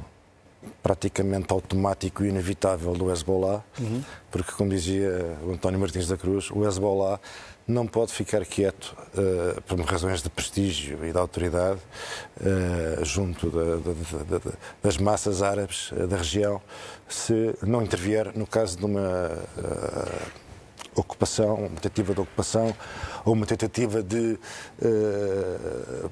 praticamente 0.82 1.52
automático 1.52 2.24
e 2.24 2.28
inevitável 2.28 2.92
do 2.92 3.10
Hezbollah, 3.10 3.62
uhum. 3.78 4.02
porque, 4.30 4.52
como 4.52 4.70
dizia 4.70 5.36
o 5.42 5.52
António 5.52 5.78
Martins 5.78 6.08
da 6.08 6.16
Cruz, 6.16 6.50
o 6.50 6.66
Hezbollah 6.66 7.20
não 7.66 7.86
pode 7.86 8.14
ficar 8.14 8.44
quieto 8.46 8.96
uh, 9.12 9.60
por 9.62 9.78
razões 9.80 10.22
de 10.22 10.30
prestígio 10.30 11.04
e 11.04 11.12
de 11.12 11.18
autoridade 11.18 11.80
uh, 12.40 13.04
junto 13.04 13.52
das 14.82 14.96
massas 14.96 15.42
árabes 15.42 15.92
uh, 15.92 16.06
da 16.06 16.16
região 16.16 16.62
se 17.06 17.54
não 17.62 17.82
intervier 17.82 18.32
no 18.34 18.46
caso 18.46 18.78
de 18.78 18.86
uma 18.86 19.30
ocupação, 21.00 21.54
uma 21.54 21.68
tentativa 21.70 22.14
de 22.14 22.20
ocupação 22.20 22.74
ou 23.24 23.32
uma 23.32 23.46
tentativa 23.46 24.02
de 24.02 24.38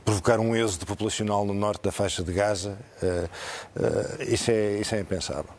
provocar 0.05 0.41
um 0.41 0.55
êxodo 0.55 0.87
populacional 0.87 1.45
no 1.45 1.55
norte 1.55 1.83
da 1.83 1.93
faixa 1.93 2.23
de 2.23 2.33
Gaza. 2.33 2.79
isso, 4.21 4.51
é, 4.51 4.79
isso 4.79 4.95
é 4.95 5.01
impensável. 5.01 5.51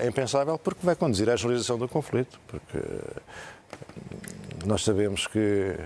é 0.00 0.06
impensável 0.06 0.58
porque 0.58 0.84
vai 0.84 0.94
conduzir 0.94 1.28
à 1.30 1.36
generalização 1.36 1.78
do 1.78 1.88
conflito, 1.88 2.40
porque 2.46 2.78
nós 4.64 4.84
sabemos 4.84 5.26
que 5.26 5.76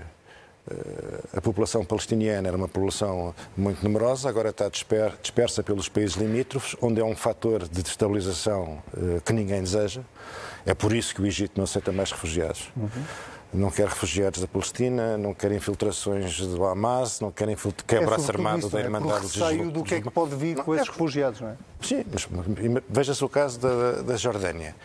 a 1.35 1.41
população 1.41 1.85
palestiniana 1.85 2.49
era 2.49 2.57
uma 2.57 2.67
população 2.67 3.33
muito 3.55 3.81
numerosa, 3.83 4.27
agora 4.27 4.49
está 4.49 4.69
dispersa 4.69 5.63
pelos 5.63 5.87
países 5.87 6.15
limítrofes, 6.17 6.75
onde 6.81 6.99
é 6.99 7.03
um 7.03 7.15
fator 7.15 7.67
de 7.67 7.81
destabilização 7.81 8.81
que 9.25 9.31
ninguém 9.31 9.61
deseja. 9.61 10.01
É 10.67 10.75
por 10.75 10.93
isso 10.93 11.15
que 11.15 11.21
o 11.21 11.25
Egito 11.25 11.53
não 11.55 11.63
aceita 11.63 11.91
mais 11.91 12.11
refugiados. 12.11 12.69
Uhum 12.75 12.89
não 13.57 13.71
quer 13.71 13.87
refugiados 13.87 14.39
da 14.39 14.47
Palestina, 14.47 15.17
não 15.17 15.33
quer 15.33 15.51
infiltrações 15.51 16.39
do 16.39 16.65
Hamas, 16.65 17.19
não 17.19 17.31
quer 17.31 17.47
quer 17.87 18.01
é 18.01 18.05
braço 18.05 18.31
armado 18.31 18.69
da 18.69 18.79
é? 18.79 18.83
Irmandade 18.83 19.21
dos 19.21 19.35
Islãs. 19.35 19.71
do 19.71 19.83
que 19.83 19.95
é 19.95 20.01
que 20.01 20.09
pode 20.09 20.35
vir 20.35 20.57
com 20.57 20.75
esses 20.75 20.87
refugiados, 20.87 21.41
não 21.41 21.49
é? 21.49 21.55
Sim, 21.81 22.03
mas 22.09 22.27
veja-se 22.89 23.23
o 23.23 23.29
caso 23.29 23.59
da, 23.59 24.01
da 24.01 24.17
Jordânia. 24.17 24.75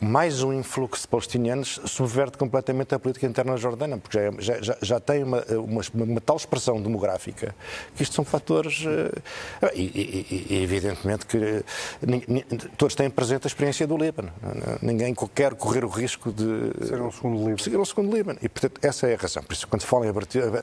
Mais 0.00 0.42
um 0.42 0.52
influxo 0.52 1.02
de 1.02 1.08
palestinianos 1.08 1.80
subverte 1.86 2.38
completamente 2.38 2.94
a 2.94 2.98
política 2.98 3.26
interna 3.26 3.52
da 3.52 3.58
Jordânia, 3.58 3.98
porque 3.98 4.18
já, 4.38 4.62
já, 4.62 4.76
já 4.80 5.00
tem 5.00 5.24
uma, 5.24 5.44
uma, 5.50 5.82
uma, 5.92 6.20
tal 6.20 6.36
expressão 6.36 6.80
demográfica 6.80 7.54
que 7.96 8.02
isto 8.02 8.14
são 8.14 8.24
fatores. 8.24 8.84
Uh, 8.84 9.20
e, 9.74 9.82
e, 9.82 10.46
e, 10.50 10.62
evidentemente 10.62 11.26
que 11.26 11.64
todos 12.76 12.94
têm 12.94 13.10
presente 13.10 13.46
a 13.46 13.48
experiência 13.48 13.86
do 13.86 13.96
Líbano. 13.96 14.32
Ninguém 14.80 15.14
quer 15.34 15.54
correr 15.54 15.84
o 15.84 15.88
risco 15.88 16.32
de. 16.32 16.86
Ser 16.86 17.00
um 17.00 17.10
segundo 17.10 17.38
Líbano. 17.38 17.58
Ser 17.58 17.78
um 17.78 17.84
segundo 17.84 18.15
Líbano. 18.16 18.38
E, 18.42 18.48
portanto, 18.48 18.80
essa 18.82 19.06
é 19.06 19.14
a 19.14 19.16
razão. 19.16 19.42
Por 19.42 19.52
isso, 19.52 19.68
quando 19.68 19.82
se 19.82 19.86
fala 19.86 20.06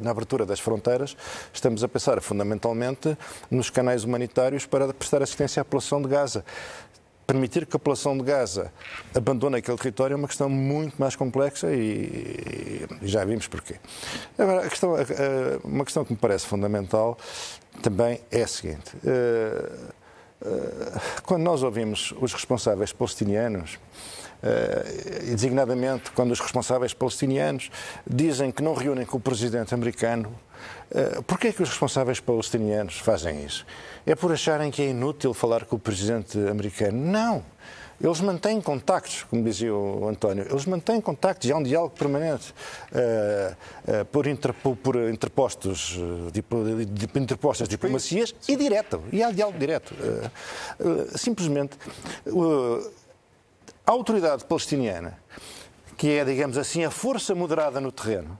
na 0.02 0.12
abertura 0.12 0.46
das 0.46 0.60
fronteiras, 0.60 1.16
estamos 1.54 1.84
a 1.84 1.88
pensar 1.88 2.22
fundamentalmente 2.22 3.18
nos 3.50 3.70
canais 3.70 4.04
humanitários 4.04 4.66
para 4.66 4.94
prestar 4.94 5.22
assistência 5.22 5.62
à 5.62 5.66
população 5.66 6.02
de 6.02 6.08
Gaza. 6.08 6.44
Permitir 7.26 7.66
que 7.66 7.76
a 7.76 7.80
população 7.80 8.18
de 8.18 8.24
Gaza 8.24 8.72
abandone 9.16 9.58
aquele 9.58 9.78
território 9.78 10.14
é 10.14 10.18
uma 10.18 10.28
questão 10.28 10.50
muito 10.50 10.96
mais 10.98 11.16
complexa 11.16 11.72
e, 11.72 12.86
e 13.02 13.08
já 13.08 13.24
vimos 13.24 13.48
porquê. 13.48 13.76
Agora, 14.38 14.68
questão, 14.68 14.96
uma 15.64 15.86
questão 15.86 16.04
que 16.04 16.12
me 16.12 16.20
parece 16.20 16.46
fundamental 16.46 17.18
também 17.82 18.20
é 18.30 18.44
a 18.44 18.48
seguinte. 18.48 18.92
Eh, 19.06 19.72
eh, 20.46 21.00
quando 21.24 21.44
nós 21.44 21.64
ouvimos 21.64 22.14
os 22.20 22.34
responsáveis 22.34 22.92
palestinianos, 22.92 23.80
designadamente 25.26 26.12
quando 26.12 26.32
os 26.32 26.40
responsáveis 26.40 26.94
palestinianos 26.94 27.72
dizem 28.06 28.52
que 28.52 28.62
não 28.62 28.74
reúnem 28.74 29.06
com 29.06 29.18
o 29.18 29.20
presidente 29.20 29.74
americano, 29.74 30.34
porquê 31.26 31.48
é 31.48 31.52
que 31.54 31.64
os 31.64 31.70
responsáveis 31.70 32.20
palestinianos 32.20 33.00
fazem 33.00 33.44
isso? 33.44 33.66
É 34.06 34.16
por 34.16 34.32
acharem 34.32 34.70
que 34.70 34.82
é 34.82 34.90
inútil 34.90 35.34
falar 35.34 35.66
com 35.66 35.76
o 35.78 35.80
presidente 35.80 36.38
americano? 36.38 36.98
Não. 36.98 37.44
Eles 38.04 38.20
mantêm 38.20 38.60
contactos, 38.60 39.24
como 39.24 39.42
dizia 39.44 39.74
o 39.74 40.10
António, 40.10 40.46
eles 40.50 40.66
mantêm 40.66 41.00
contactos 41.00 41.50
e 41.50 41.54
há 41.54 41.58
um 41.58 41.64
diálogo 41.64 41.96
permanente 41.98 42.54
uh, 42.92 44.02
uh, 44.02 44.06
por, 44.06 44.28
interpo, 44.28 44.76
por 44.76 44.96
interpostos, 45.10 45.96
uh, 45.98 47.18
interpostas 47.18 47.68
diplomacias 47.70 48.36
e 48.48 48.58
direto. 48.58 49.02
E 49.10 49.24
há 49.24 49.32
diálogo 49.32 49.58
direto. 49.58 49.96
simplesmente, 51.16 51.78
a 53.86 53.92
autoridade 53.92 54.46
palestiniana, 54.46 55.20
que 55.98 56.10
é, 56.10 56.26
digamos 56.26 56.58
assim, 56.58 56.84
a 56.84 56.92
força 56.92 57.36
moderada 57.36 57.82
no 57.82 57.92
terreno, 57.92 58.40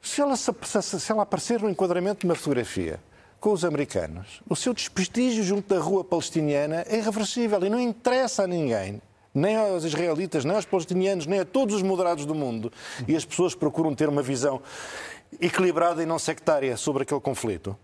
se 0.00 0.20
ela, 0.20 0.36
se, 0.36 0.52
se 0.82 1.12
ela 1.12 1.22
aparecer 1.22 1.60
no 1.60 1.70
enquadramento 1.70 2.20
de 2.20 2.26
uma 2.26 2.34
fotografia 2.34 2.98
com 3.38 3.52
os 3.52 3.64
americanos, 3.64 4.40
o 4.48 4.56
seu 4.56 4.72
desprestígio 4.72 5.44
junto 5.44 5.72
da 5.74 5.80
rua 5.80 6.02
palestiniana 6.02 6.84
é 6.88 6.96
irreversível 6.96 7.62
e 7.64 7.68
não 7.68 7.78
interessa 7.78 8.44
a 8.44 8.46
ninguém 8.46 9.00
nem 9.34 9.56
aos 9.56 9.84
israelitas, 9.84 10.44
nem 10.44 10.54
aos 10.54 10.66
palestinianos, 10.66 11.26
nem 11.26 11.40
a 11.40 11.44
todos 11.44 11.76
os 11.76 11.82
moderados 11.82 12.26
do 12.26 12.34
mundo. 12.34 12.70
E 13.08 13.16
as 13.16 13.24
pessoas 13.24 13.54
procuram 13.54 13.94
ter 13.94 14.08
uma 14.08 14.22
visão 14.22 14.60
equilibrada 15.40 16.02
e 16.02 16.06
não 16.06 16.18
sectária 16.18 16.76
sobre 16.76 17.04
aquele 17.04 17.20
conflito. 17.20 17.76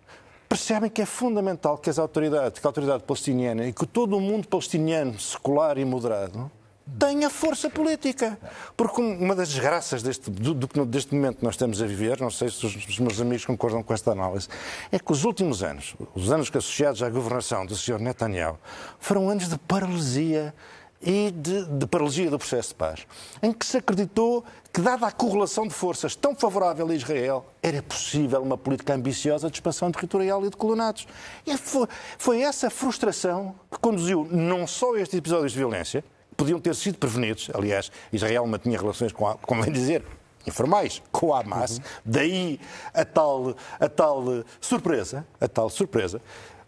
Percebem 0.49 0.91
que 0.91 1.03
é 1.03 1.07
fundamental 1.07 1.79
que 1.79 1.89
as 1.89 1.99
autoridades, 1.99 2.61
que 2.61 2.67
a 2.67 2.69
autoridade 2.69 3.03
palestiniana 3.03 3.67
e 3.67 3.73
que 3.73 3.87
todo 3.87 4.17
o 4.17 4.21
mundo 4.21 4.47
palestiniano 4.49 5.19
secular 5.19 5.79
e 5.79 5.85
moderado 5.85 6.51
tenha 6.99 7.29
força 7.29 7.69
política. 7.69 8.39
Porque 8.77 9.01
uma 9.01 9.35
das 9.35 9.49
desgraças 9.49 10.03
deste, 10.03 10.31
do, 10.31 10.55
do, 10.55 10.87
deste 10.87 11.15
momento 11.15 11.39
que 11.39 11.45
nós 11.45 11.55
estamos 11.55 11.83
a 11.83 11.87
viver, 11.87 12.21
não 12.21 12.31
sei 12.31 12.51
se 12.51 12.65
os, 12.65 12.75
os, 12.75 12.99
meus 12.99 13.21
amigos 13.21 13.45
concordam 13.45 13.83
com 13.83 13.93
esta 13.93 14.13
análise, 14.13 14.49
é 14.91 14.99
que 14.99 15.13
os 15.13 15.25
últimos 15.25 15.63
anos, 15.63 15.95
os 16.15 16.31
anos 16.31 16.51
que 16.51 16.59
associados 16.59 17.03
à 17.03 17.11
governação 17.11 17.67
do 17.67 17.77
Sr. 17.77 17.99
Netanyahu, 17.99 18.59
foram 18.99 19.29
anos 19.29 19.49
de 19.49 19.59
paralisia 19.59 20.55
e 21.01 21.31
de, 21.31 21.65
de, 21.65 21.87
paralisia 21.87 22.29
do 22.31 22.39
processo 22.39 22.71
de 22.71 22.75
paz, 22.75 23.07
em 23.41 23.53
que 23.53 23.65
se 23.65 23.77
acreditou 23.77 24.45
que, 24.73 24.81
dada 24.81 25.07
a 25.07 25.13
correlação 25.13 25.67
de 25.67 25.73
forças 25.73 26.17
tão 26.17 26.35
favorável 26.35 26.89
a 26.89 26.95
Israel, 26.95 27.47
era 27.63 27.81
possível 27.83 28.43
uma 28.43 28.59
política 28.59 28.95
ambiciosa 28.95 29.49
de 29.49 29.57
expansão 29.57 29.93
territorial 29.93 30.45
e 30.45 30.51
de 30.51 30.57
colonatos. 30.57 31.07
E 31.47 31.57
foi, 31.57 31.87
foi 32.19 32.41
essa 32.43 32.69
frustração 32.69 33.55
que 33.71 33.79
conduziu 33.79 34.27
não 34.31 34.67
só 34.67 34.95
a 34.95 35.01
estes 35.01 35.17
episódios 35.17 35.53
de 35.53 35.59
violência, 35.59 36.05
podiam 36.39 36.61
ter 36.61 36.75
sido 36.75 36.97
prevenidos. 36.97 37.51
Aliás, 37.53 37.91
Israel 38.13 38.47
mantinha 38.47 38.79
relações 38.79 39.13
com, 39.13 39.27
a, 39.27 39.35
como 39.35 39.63
bem 39.63 39.73
dizer, 39.73 40.05
informais 40.47 41.03
com 41.11 41.35
a 41.35 41.41
Hamas. 41.41 41.79
Uhum. 41.79 41.85
Daí 42.05 42.61
a 42.95 43.05
tal, 43.05 43.57
a 43.79 43.89
tal 43.89 44.25
surpresa, 44.61 45.27
a 45.41 45.49
tal 45.49 45.69
surpresa. 45.69 46.23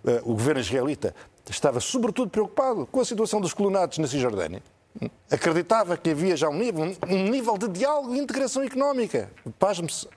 Uh, 0.04 0.30
o 0.30 0.34
governo 0.34 0.60
israelita 0.60 1.14
estava 1.48 1.80
sobretudo 1.80 2.30
preocupado 2.30 2.86
com 2.86 3.00
a 3.00 3.04
situação 3.04 3.40
dos 3.40 3.54
colonatos 3.54 3.98
na 3.98 4.06
Cisjordânia. 4.06 4.62
Acreditava 5.30 5.96
que 5.96 6.10
havia 6.10 6.36
já 6.36 6.48
um 6.48 6.58
nível, 6.58 6.96
um 7.08 7.28
nível 7.28 7.56
de 7.56 7.68
diálogo 7.68 8.14
e 8.14 8.18
integração 8.18 8.62
económica. 8.62 9.30
Pasme-se 9.58 10.06
uh, 10.06 10.10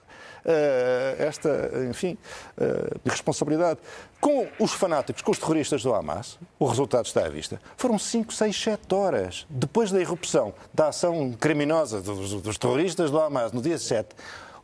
esta, 1.18 1.70
enfim, 1.88 2.18
uh, 2.58 3.08
responsabilidade. 3.08 3.80
Com 4.20 4.48
os 4.58 4.72
fanáticos, 4.72 5.22
com 5.22 5.30
os 5.30 5.38
terroristas 5.38 5.82
do 5.82 5.94
Hamas, 5.94 6.38
o 6.58 6.66
resultado 6.66 7.06
está 7.06 7.24
à 7.24 7.28
vista. 7.28 7.60
Foram 7.76 7.98
5, 7.98 8.32
6, 8.32 8.62
7 8.62 8.94
horas 8.94 9.46
depois 9.48 9.90
da 9.90 10.00
irrupção 10.00 10.54
da 10.72 10.88
ação 10.88 11.32
criminosa 11.32 12.00
dos, 12.00 12.32
dos 12.42 12.58
terroristas 12.58 13.10
do 13.10 13.20
Hamas 13.20 13.52
no 13.52 13.62
dia 13.62 13.78
7. 13.78 14.08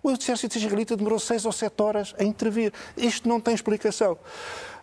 O 0.03 0.11
exército 0.11 0.57
israelita 0.57 0.97
demorou 0.97 1.19
6 1.19 1.45
ou 1.45 1.53
7 1.53 1.83
horas 1.83 2.15
a 2.19 2.25
intervir. 2.25 2.73
Isto 2.97 3.29
não 3.29 3.39
tem 3.39 3.55
explicação. 3.55 4.17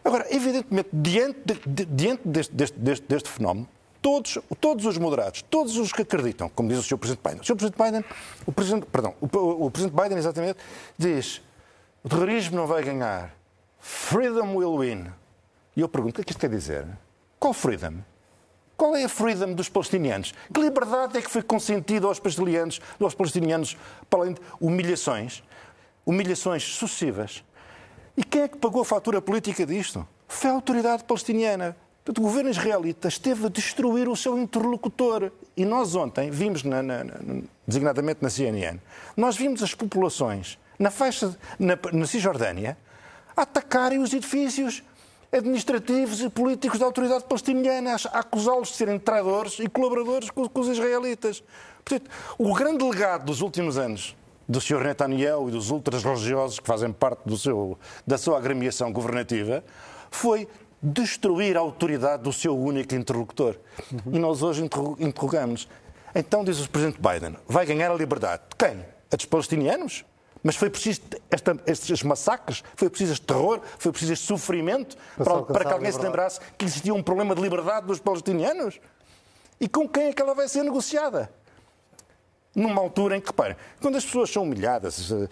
Agora, 0.05 0.25
evidentemente, 0.29 0.89
diante, 0.93 1.39
de, 1.65 1.85
diante 1.85 2.27
deste, 2.27 2.53
deste, 2.53 2.79
deste, 2.79 3.05
deste 3.07 3.29
fenómeno, 3.29 3.67
todos, 4.07 4.39
todos 4.61 4.85
os 4.85 4.97
moderados, 4.97 5.41
todos 5.41 5.75
os 5.75 5.91
que 5.91 6.01
acreditam, 6.01 6.47
como 6.47 6.69
diz 6.69 6.79
o 6.79 6.83
Sr. 6.83 6.97
Presidente 6.97 7.21
Biden. 7.27 7.41
O 7.41 7.43
Sr. 7.43 7.55
Presidente 7.57 7.83
Biden, 7.83 8.05
o 8.45 8.51
Presidente, 8.53 8.85
perdão, 8.85 9.13
o, 9.19 9.65
o 9.65 9.69
Presidente 9.69 10.01
Biden 10.01 10.17
exatamente 10.17 10.59
diz 10.97 11.41
o 12.01 12.07
terrorismo 12.07 12.55
não 12.55 12.65
vai 12.65 12.81
ganhar, 12.81 13.35
freedom 13.81 14.55
will 14.55 14.77
win. 14.77 15.11
E 15.75 15.81
eu 15.81 15.89
pergunto, 15.89 16.11
o 16.11 16.15
que 16.15 16.21
é 16.21 16.23
que 16.23 16.31
isto 16.31 16.39
quer 16.39 16.49
dizer? 16.49 16.87
Qual 17.37 17.53
freedom? 17.53 17.95
Qual 18.77 18.95
é 18.95 19.03
a 19.03 19.09
freedom 19.09 19.51
dos 19.53 19.67
palestinianos? 19.67 20.33
Que 20.53 20.61
liberdade 20.61 21.17
é 21.17 21.21
que 21.21 21.29
foi 21.29 21.43
consentida 21.43 22.07
aos 22.07 22.17
palestinianos, 22.17 22.79
aos 23.01 23.13
palestinianos 23.13 23.75
para 24.09 24.21
além 24.21 24.33
de 24.35 24.41
humilhações, 24.61 25.43
humilhações 26.05 26.63
sucessivas? 26.63 27.43
E 28.15 28.23
quem 28.23 28.43
é 28.43 28.47
que 28.47 28.57
pagou 28.57 28.83
a 28.83 28.85
fatura 28.85 29.21
política 29.21 29.65
disto? 29.65 30.07
Foi 30.29 30.49
a 30.49 30.53
autoridade 30.53 31.03
palestiniana. 31.03 31.75
Portanto, 32.07 32.19
o 32.19 32.21
governo 32.21 32.49
israelita 32.49 33.09
esteve 33.09 33.47
a 33.47 33.49
destruir 33.49 34.07
o 34.07 34.15
seu 34.15 34.37
interlocutor. 34.37 35.29
E 35.57 35.65
nós 35.65 35.93
ontem 35.93 36.31
vimos, 36.31 36.63
na, 36.63 36.81
na, 36.81 37.03
na, 37.03 37.13
designadamente 37.67 38.19
na 38.21 38.29
CNN, 38.29 38.79
nós 39.17 39.35
vimos 39.35 39.61
as 39.61 39.75
populações 39.75 40.57
na 40.79 40.89
faixa, 40.89 41.37
na, 41.59 42.05
Cisjordânia, 42.05 42.77
atacarem 43.35 43.99
os 43.99 44.13
edifícios 44.13 44.83
administrativos 45.33 46.21
e 46.21 46.29
políticos 46.29 46.79
da 46.79 46.85
autoridade 46.85 47.25
palestiniana, 47.25 47.97
acusá-los 48.13 48.69
de 48.69 48.75
serem 48.75 48.97
traidores 48.97 49.59
e 49.59 49.67
colaboradores 49.67 50.29
com, 50.29 50.47
com 50.47 50.61
os 50.61 50.69
israelitas. 50.69 51.43
Portanto, 51.83 52.09
o 52.37 52.53
grande 52.53 52.85
legado 52.85 53.25
dos 53.25 53.41
últimos 53.41 53.77
anos 53.77 54.15
do 54.47 54.61
Sr. 54.61 54.81
Netanyahu 54.81 55.49
e 55.49 55.51
dos 55.51 55.71
ultra-religiosos 55.71 56.57
que 56.57 56.67
fazem 56.67 56.93
parte 56.93 57.19
do 57.25 57.37
seu, 57.37 57.77
da 58.05 58.17
sua 58.17 58.37
agremiação 58.37 58.93
governativa 58.93 59.61
foi 60.09 60.47
destruir 60.81 61.57
a 61.57 61.59
autoridade 61.59 62.23
do 62.23 62.31
seu 62.31 62.57
único 62.57 62.93
interlocutor. 62.95 63.55
Uhum. 63.91 64.15
E 64.15 64.19
nós 64.19 64.41
hoje 64.41 64.63
interrogamos. 64.99 65.67
Então, 66.13 66.43
diz 66.43 66.63
o 66.63 66.69
Presidente 66.69 66.99
Biden, 66.99 67.35
vai 67.47 67.65
ganhar 67.65 67.91
a 67.91 67.95
liberdade. 67.95 68.43
De 68.49 68.55
quem? 68.55 68.85
A 69.11 69.15
dos 69.15 69.25
palestinianos? 69.25 70.05
Mas 70.43 70.55
foi 70.55 70.69
preciso 70.69 71.01
esta, 71.29 71.59
estes 71.65 72.03
massacres, 72.03 72.63
foi 72.75 72.89
preciso 72.89 73.13
este 73.13 73.25
terror, 73.25 73.59
foi 73.77 73.91
preciso 73.91 74.13
este 74.13 74.25
sofrimento 74.25 74.95
para, 75.17 75.41
para 75.43 75.65
que 75.65 75.73
alguém 75.73 75.91
se 75.91 75.99
lembrasse 75.99 76.39
que 76.57 76.65
existia 76.65 76.93
um 76.93 77.03
problema 77.03 77.35
de 77.35 77.41
liberdade 77.41 77.87
dos 77.87 77.99
palestinianos? 77.99 78.79
E 79.59 79.67
com 79.67 79.89
quem 79.89 80.07
é 80.07 80.13
que 80.13 80.21
ela 80.21 80.35
vai 80.35 80.47
ser 80.47 80.63
negociada? 80.63 81.29
Numa 82.57 82.81
altura 82.81 83.15
em 83.15 83.21
que, 83.21 83.27
reparem, 83.27 83.55
quando 83.79 83.97
as 83.97 84.03
pessoas 84.03 84.31
são 84.31 84.41
humilhadas, 84.41 85.11
uh, 85.11 85.23
uh, 85.23 85.27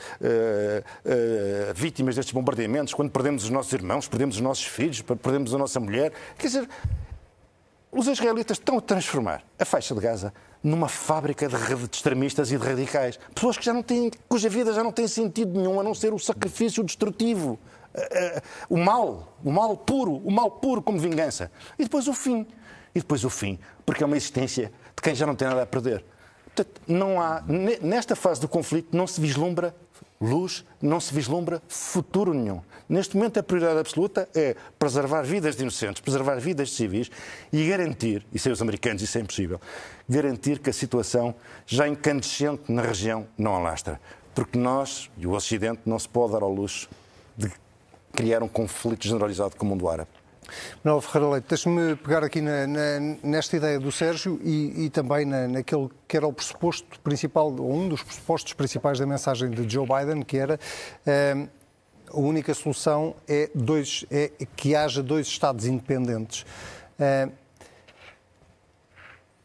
vítimas 1.74 2.15
destes 2.15 2.32
bombardeamentos, 2.34 2.94
quando 2.94 3.10
perdemos 3.10 3.44
os 3.44 3.50
nossos 3.50 3.74
irmãos, 3.74 4.08
perdemos 4.08 4.36
os 4.36 4.41
nossos 4.41 4.65
filhos, 4.65 5.01
perdemos 5.01 5.53
a 5.53 5.58
nossa 5.58 5.79
mulher, 5.79 6.13
quer 6.38 6.48
dizer, 6.48 6.70
os 7.91 8.08
israelitas 8.08 8.58
estão 8.58 8.77
a 8.77 8.82
transformar 8.82 9.44
a 9.58 9.65
faixa 9.65 9.96
de 9.96 10.01
Gaza 10.01 10.32
numa 10.62 10.88
fábrica 10.88 11.48
de, 11.48 11.55
de 11.58 11.96
extremistas 11.96 12.51
e 12.51 12.58
de 12.58 12.63
radicais. 12.63 13.17
Pessoas 13.34 13.58
que 13.58 13.65
já 13.65 13.74
não 13.74 13.82
têm, 13.82 14.12
cuja 14.29 14.50
vida 14.50 14.72
já 14.74 14.84
não 14.84 14.91
tem 14.91 15.08
sentido 15.08 15.58
nenhum 15.58 15.79
a 15.79 15.84
não 15.84 15.96
ser 15.96 16.13
o 16.13 16.20
sacrifício 16.20 16.84
destrutivo. 16.84 17.58
o 18.70 18.77
mal, 18.77 19.38
o 19.44 19.51
mal 19.51 19.77
puro, 19.77 20.17
o 20.25 20.32
mal 20.32 20.51
puro 20.51 20.82
como 20.82 21.00
vingança. 21.00 21.51
E 21.79 21.84
depois 21.84 22.08
o 22.08 22.13
fim. 22.13 22.46
E 22.94 23.00
depois 23.00 23.24
o 23.24 23.29
fim, 23.29 23.60
porque 23.86 24.03
é 24.03 24.05
uma 24.05 24.17
existência 24.17 24.72
quem 25.05 25.13
já 25.13 25.27
não 25.27 25.36
tem 25.36 25.48
nada 25.48 25.62
a 25.62 25.65
perder. 25.67 26.03
Portanto, 26.55 26.81
não 26.88 27.21
há, 27.21 27.43
nesta 27.81 28.15
fase 28.15 28.39
do 28.39 28.47
conflito 28.47 28.95
não 28.95 29.05
se 29.05 29.19
vislumbra 29.19 29.75
luz, 30.21 30.63
não 30.81 31.01
se 31.01 31.13
vislumbra 31.13 31.62
futuro 31.67 32.33
nenhum. 32.33 32.62
Neste 32.88 33.17
momento, 33.17 33.39
a 33.39 33.43
prioridade 33.43 33.79
absoluta 33.79 34.29
é 34.33 34.55
preservar 34.79 35.24
vidas 35.24 35.57
de 35.57 35.63
inocentes, 35.63 36.01
preservar 36.01 36.35
vidas 36.39 36.69
de 36.69 36.75
civis 36.75 37.12
e 37.51 37.67
garantir, 37.67 38.25
e 38.31 38.39
sem 38.39 38.53
os 38.53 38.62
americanos 38.62 39.01
isso 39.01 39.17
é 39.17 39.21
impossível, 39.21 39.59
garantir 40.07 40.59
que 40.59 40.69
a 40.69 40.74
situação 40.74 41.35
já 41.65 41.88
incandescente 41.89 42.71
na 42.71 42.81
região 42.81 43.27
não 43.38 43.55
alastra. 43.55 44.00
Porque 44.33 44.57
nós 44.57 45.09
e 45.17 45.27
o 45.27 45.31
Ocidente 45.31 45.81
não 45.85 46.00
se 46.00 46.07
pode 46.07 46.33
dar 46.33 46.43
ao 46.43 46.53
luxo 46.53 46.88
de 47.35 47.51
criar 48.13 48.41
um 48.43 48.47
conflito 48.47 49.05
generalizado 49.05 49.57
com 49.57 49.65
o 49.65 49.69
mundo 49.69 49.89
árabe. 49.89 50.09
Manuel 50.84 51.02
Ferreira 51.02 51.34
Leite, 51.34 51.46
deixa-me 51.50 51.96
pegar 51.96 52.24
aqui 52.24 52.42
na, 52.42 52.68
na, 52.68 53.00
nesta 53.24 53.58
ideia 53.58 53.80
do 53.80 53.92
Sérgio 53.92 54.40
e, 54.44 54.86
e 54.86 54.90
também 54.90 55.25
na, 55.25 55.48
naquele 55.48 55.90
que 56.08 56.18
era 56.18 56.28
o 56.28 56.34
pressuposto 56.34 57.00
principal, 57.02 57.50
um 57.52 57.90
dos 57.90 58.04
pressupostos 58.04 58.54
principais 58.54 59.00
da 59.00 59.06
mensagem 59.06 59.50
de 59.50 59.68
Joe 59.68 59.88
Biden, 59.88 60.22
que 60.22 60.38
era 60.38 60.60
eh, 61.06 61.48
a 62.12 62.20
única 62.20 62.54
solução 62.54 63.16
é, 63.28 63.50
dois, 63.54 64.06
é 64.12 64.32
que 64.56 64.75
haja 64.75 65.02
dois 65.02 65.28
Estados 65.28 65.66
independentes. 65.66 66.46
Eh, 67.00 67.30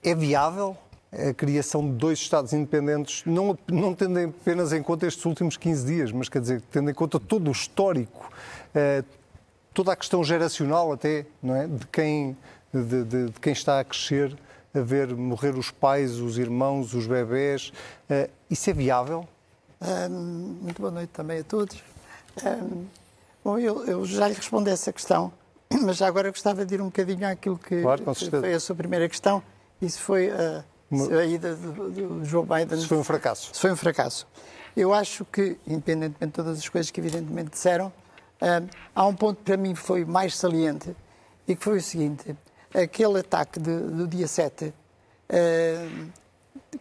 é 0.02 0.14
viável 0.14 0.76
a 1.12 1.35
criação 1.35 1.83
de 1.83 1.97
dois 1.97 2.19
Estados 2.19 2.52
independentes, 2.52 3.23
não, 3.26 3.59
não 3.69 3.95
tendo 3.95 4.19
apenas 4.21 4.73
em 4.73 4.83
conta 4.83 5.07
estes 5.07 5.25
últimos 5.25 5.57
15 5.57 5.87
dias, 5.87 6.12
mas 6.12 6.28
quer 6.28 6.40
dizer, 6.40 6.62
tendo 6.71 6.90
em 6.90 6.95
conta 6.95 7.19
todo 7.19 7.49
o 7.49 7.52
histórico, 7.52 8.30
eh, 8.75 9.02
toda 9.72 9.92
a 9.92 9.96
questão 9.96 10.22
geracional 10.22 10.92
até, 10.92 11.26
não 11.42 11.54
é? 11.54 11.66
De 11.66 11.86
quem, 11.86 12.36
de, 12.72 13.04
de, 13.04 13.26
de 13.26 13.40
quem 13.40 13.52
está 13.52 13.80
a 13.80 13.84
crescer, 13.84 14.36
a 14.74 14.80
ver 14.80 15.14
morrer 15.14 15.56
os 15.56 15.70
pais, 15.70 16.18
os 16.18 16.38
irmãos, 16.38 16.94
os 16.94 17.06
bebés. 17.06 17.72
Uh, 18.08 18.30
isso 18.48 18.70
é 18.70 18.72
viável? 18.72 19.26
Um, 19.80 20.58
muito 20.62 20.80
boa 20.80 20.90
noite 20.90 21.10
também 21.10 21.40
a 21.40 21.44
todos. 21.44 21.82
Um, 22.44 22.84
bom, 23.44 23.58
eu, 23.58 23.84
eu, 23.86 24.04
já 24.04 24.28
lhe 24.28 24.34
respondi 24.34 24.70
a 24.70 24.74
essa 24.74 24.92
questão, 24.92 25.32
mas 25.82 25.96
já 25.96 26.06
agora 26.06 26.30
gostava 26.30 26.64
de 26.64 26.74
ir 26.74 26.80
um 26.80 26.86
bocadinho 26.86 27.26
àquilo 27.26 27.58
que, 27.58 27.82
claro, 27.82 28.04
foi 28.14 28.52
a 28.52 28.60
sua 28.60 28.76
primeira 28.76 29.08
questão. 29.08 29.42
Isso 29.80 30.00
foi 30.00 30.28
uh, 30.28 30.64
a 31.18 31.24
ida 31.24 31.56
do, 31.56 31.90
do 31.90 32.24
Joe 32.24 32.44
Biden. 32.44 32.78
Isso 32.78 32.88
foi 32.88 32.98
um 32.98 33.04
fracasso. 33.04 33.50
Isso 33.52 33.60
foi 33.60 33.72
um 33.72 33.76
fracasso. 33.76 34.26
Eu 34.76 34.92
acho 34.92 35.24
que, 35.24 35.56
independentemente 35.66 36.26
de 36.26 36.32
todas 36.32 36.58
as 36.58 36.68
coisas 36.68 36.90
que 36.90 37.00
evidentemente 37.00 37.50
disseram, 37.50 37.92
há 38.94 39.06
um 39.06 39.14
ponto 39.14 39.38
que 39.38 39.44
para 39.44 39.56
mim 39.56 39.75
foi 39.75 40.04
mais 40.04 40.37
saliente 40.37 40.94
e 41.47 41.54
que 41.54 41.62
foi 41.62 41.78
o 41.78 41.82
seguinte: 41.82 42.37
aquele 42.75 43.20
ataque 43.20 43.61
de, 43.61 43.76
do 43.78 44.06
dia 44.06 44.26
7, 44.26 44.73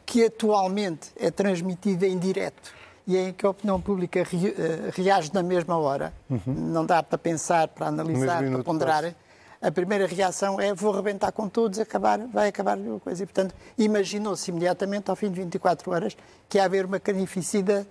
que 0.06 0.26
atualmente 0.26 1.12
é 1.16 1.30
transmitido 1.30 2.06
em 2.06 2.18
direto 2.18 2.80
e 3.10 3.18
em 3.18 3.34
que 3.34 3.44
a 3.44 3.50
opinião 3.50 3.82
pública 3.82 4.24
re, 4.24 4.50
uh, 4.50 4.54
reage 4.94 5.34
na 5.34 5.42
mesma 5.42 5.76
hora, 5.80 6.14
uhum. 6.30 6.42
não 6.46 6.86
dá 6.86 7.02
para 7.02 7.18
pensar, 7.18 7.68
para 7.68 7.88
analisar, 7.88 8.44
para 8.44 8.64
ponderar. 8.64 9.16
A 9.60 9.72
primeira 9.72 10.06
reação 10.06 10.62
é 10.62 10.76
vou 10.76 10.92
rebentar 10.92 11.32
com 11.32 11.50
todos, 11.50 11.80
acabar, 11.80 12.20
vai 12.28 12.50
acabar 12.50 12.78
a 12.78 13.00
coisa. 13.00 13.24
E, 13.24 13.26
portanto, 13.26 13.56
imaginou-se 13.78 14.52
imediatamente, 14.52 15.10
ao 15.10 15.16
fim 15.16 15.32
de 15.32 15.42
24 15.42 15.92
horas, 15.92 16.16
que 16.48 16.60
ia 16.60 16.64
haver 16.64 16.86
uma 16.86 17.00
carnificida 17.00 17.86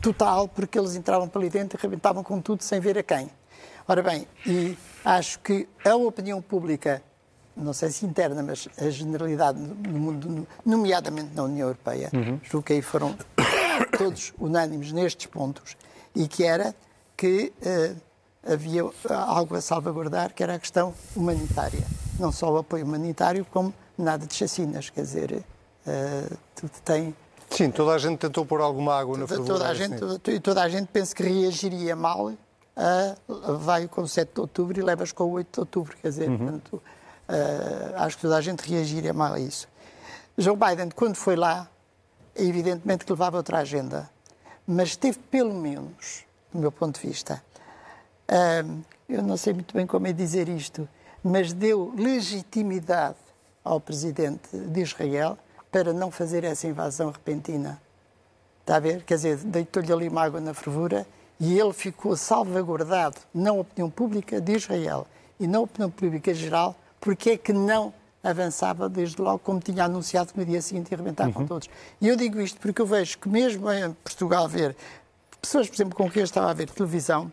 total, 0.00 0.48
porque 0.48 0.78
eles 0.78 0.94
entravam 0.94 1.28
para 1.28 1.40
ali 1.40 1.50
dentro 1.50 1.78
e 1.78 1.80
rebentavam 1.80 2.22
com 2.22 2.40
tudo 2.40 2.62
sem 2.62 2.80
ver 2.80 2.98
a 2.98 3.02
quem. 3.02 3.30
Ora 3.86 4.02
bem, 4.02 4.26
e 4.46 4.76
acho 5.04 5.38
que 5.40 5.68
a 5.84 5.94
opinião 5.96 6.40
pública, 6.40 7.02
não 7.56 7.72
sei 7.72 7.90
se 7.90 8.06
interna, 8.06 8.42
mas 8.42 8.68
a 8.78 8.88
generalidade 8.88 9.58
no 9.58 9.98
mundo, 9.98 10.46
nomeadamente 10.64 11.34
na 11.34 11.42
União 11.42 11.68
Europeia, 11.68 12.10
uhum. 12.12 12.40
julgo 12.42 12.64
que 12.64 12.74
aí 12.74 12.82
foram 12.82 13.16
todos 13.98 14.32
unânimes 14.38 14.92
nestes 14.92 15.26
pontos, 15.26 15.76
e 16.14 16.28
que 16.28 16.44
era 16.44 16.74
que 17.16 17.52
uh, 17.62 17.96
havia 18.52 18.82
algo 19.08 19.56
a 19.56 19.60
salvaguardar, 19.60 20.32
que 20.32 20.42
era 20.42 20.54
a 20.54 20.58
questão 20.58 20.94
humanitária. 21.14 21.84
Não 22.18 22.32
só 22.32 22.52
o 22.52 22.58
apoio 22.58 22.84
humanitário, 22.84 23.44
como 23.50 23.74
nada 23.98 24.26
de 24.26 24.34
chacinas, 24.34 24.90
quer 24.90 25.02
dizer, 25.02 25.32
uh, 25.86 26.36
tudo 26.54 26.72
tem 26.84 27.14
Sim, 27.52 27.70
toda 27.70 27.92
a 27.92 27.98
gente 27.98 28.18
tentou 28.18 28.46
pôr 28.46 28.60
alguma 28.60 28.98
água 28.98 29.16
na 29.18 29.26
fervura. 29.26 29.52
Toda 29.52 29.68
a 29.68 29.74
gente, 29.74 30.02
e 30.30 30.40
toda 30.40 30.62
a 30.62 30.68
gente 30.68 30.86
pensa 30.88 31.14
que 31.14 31.22
reagiria 31.22 31.94
mal 31.94 32.32
a, 32.76 33.14
vai 33.58 33.86
com 33.86 34.02
o 34.02 34.08
7 34.08 34.32
de 34.34 34.40
outubro 34.40 34.78
e 34.78 34.82
levas 34.82 35.12
com 35.12 35.24
o 35.24 35.32
8 35.32 35.48
de 35.52 35.60
outubro. 35.60 35.96
Quer 36.00 36.08
dizer, 36.08 36.28
uhum. 36.28 36.38
portanto, 36.38 36.82
uh, 37.28 37.96
acho 37.96 38.16
que 38.16 38.22
toda 38.22 38.36
a 38.36 38.40
gente 38.40 38.60
reagiria 38.60 39.12
mal 39.12 39.34
a 39.34 39.40
isso. 39.40 39.68
Joe 40.36 40.56
Biden, 40.56 40.90
quando 40.90 41.16
foi 41.16 41.36
lá, 41.36 41.68
evidentemente 42.34 43.04
que 43.04 43.12
levava 43.12 43.36
outra 43.36 43.58
agenda, 43.58 44.08
mas 44.66 44.96
teve 44.96 45.18
pelo 45.18 45.54
menos, 45.54 46.24
do 46.52 46.58
meu 46.58 46.72
ponto 46.72 46.98
de 46.98 47.06
vista, 47.06 47.42
uh, 48.30 48.82
eu 49.08 49.22
não 49.22 49.36
sei 49.36 49.52
muito 49.52 49.74
bem 49.74 49.86
como 49.86 50.06
é 50.06 50.12
dizer 50.12 50.48
isto, 50.48 50.88
mas 51.22 51.52
deu 51.52 51.92
legitimidade 51.94 53.16
ao 53.62 53.78
presidente 53.78 54.56
de 54.56 54.80
Israel 54.80 55.38
para 55.72 55.94
não 55.94 56.10
fazer 56.10 56.44
essa 56.44 56.68
invasão 56.68 57.10
repentina. 57.10 57.80
Está 58.60 58.76
a 58.76 58.80
ver? 58.80 59.02
Quer 59.02 59.14
dizer, 59.14 59.36
deitou-lhe 59.38 59.92
ali 59.92 60.08
uma 60.08 60.22
água 60.22 60.40
na 60.40 60.52
fervura 60.52 61.06
e 61.40 61.58
ele 61.58 61.72
ficou 61.72 62.14
salvaguardado 62.14 63.16
na 63.34 63.52
opinião 63.52 63.90
pública 63.90 64.40
de 64.40 64.52
Israel 64.52 65.06
e 65.40 65.46
na 65.46 65.58
opinião 65.58 65.90
pública 65.90 66.32
geral, 66.32 66.76
porque 67.00 67.30
é 67.30 67.36
que 67.36 67.52
não 67.52 67.92
avançava 68.22 68.88
desde 68.88 69.20
logo, 69.20 69.40
como 69.40 69.58
tinha 69.58 69.84
anunciado 69.84 70.32
que 70.32 70.38
no 70.38 70.44
dia 70.44 70.62
seguinte 70.62 70.92
ia 70.92 70.96
arrebentar 70.96 71.26
uhum. 71.26 71.32
com 71.32 71.46
todos. 71.46 71.68
E 72.00 72.06
eu 72.06 72.14
digo 72.14 72.40
isto 72.40 72.60
porque 72.60 72.80
eu 72.80 72.86
vejo 72.86 73.18
que 73.18 73.28
mesmo 73.28 73.72
em 73.72 73.92
Portugal 73.94 74.48
ver 74.48 74.76
pessoas, 75.40 75.66
por 75.68 75.74
exemplo, 75.74 75.96
com 75.96 76.08
quem 76.08 76.20
eu 76.20 76.24
estava 76.24 76.50
a 76.50 76.54
ver 76.54 76.70
televisão, 76.70 77.32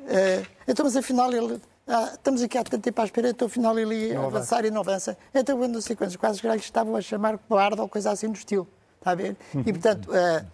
uh, 0.00 0.46
então, 0.68 0.84
mas 0.84 0.96
afinal 0.96 1.32
ele 1.32 1.58
ah, 1.92 2.12
estamos 2.14 2.40
aqui 2.40 2.56
há 2.56 2.62
tanto 2.62 2.84
tempo 2.84 3.00
à 3.00 3.04
espera, 3.04 3.30
então 3.30 3.46
afinal 3.46 3.76
ele 3.76 4.10
ia 4.10 4.18
avançar 4.20 4.58
avança. 4.58 4.66
e 4.66 4.70
não 4.70 4.80
avança. 4.80 5.18
Então, 5.34 5.58
quando 5.58 5.72
não 5.72 5.80
sei 5.80 5.96
quantos 5.96 6.14
quase 6.14 6.40
lhe 6.40 6.56
estavam 6.56 6.94
a 6.94 7.00
chamar 7.00 7.36
cobarde 7.36 7.80
ou 7.80 7.88
coisa 7.88 8.12
assim 8.12 8.28
do 8.28 8.36
estilo. 8.36 8.68
Está 8.98 9.10
a 9.10 9.14
ver? 9.16 9.36
E, 9.66 9.72
portanto, 9.72 10.08
uh, 10.08 10.46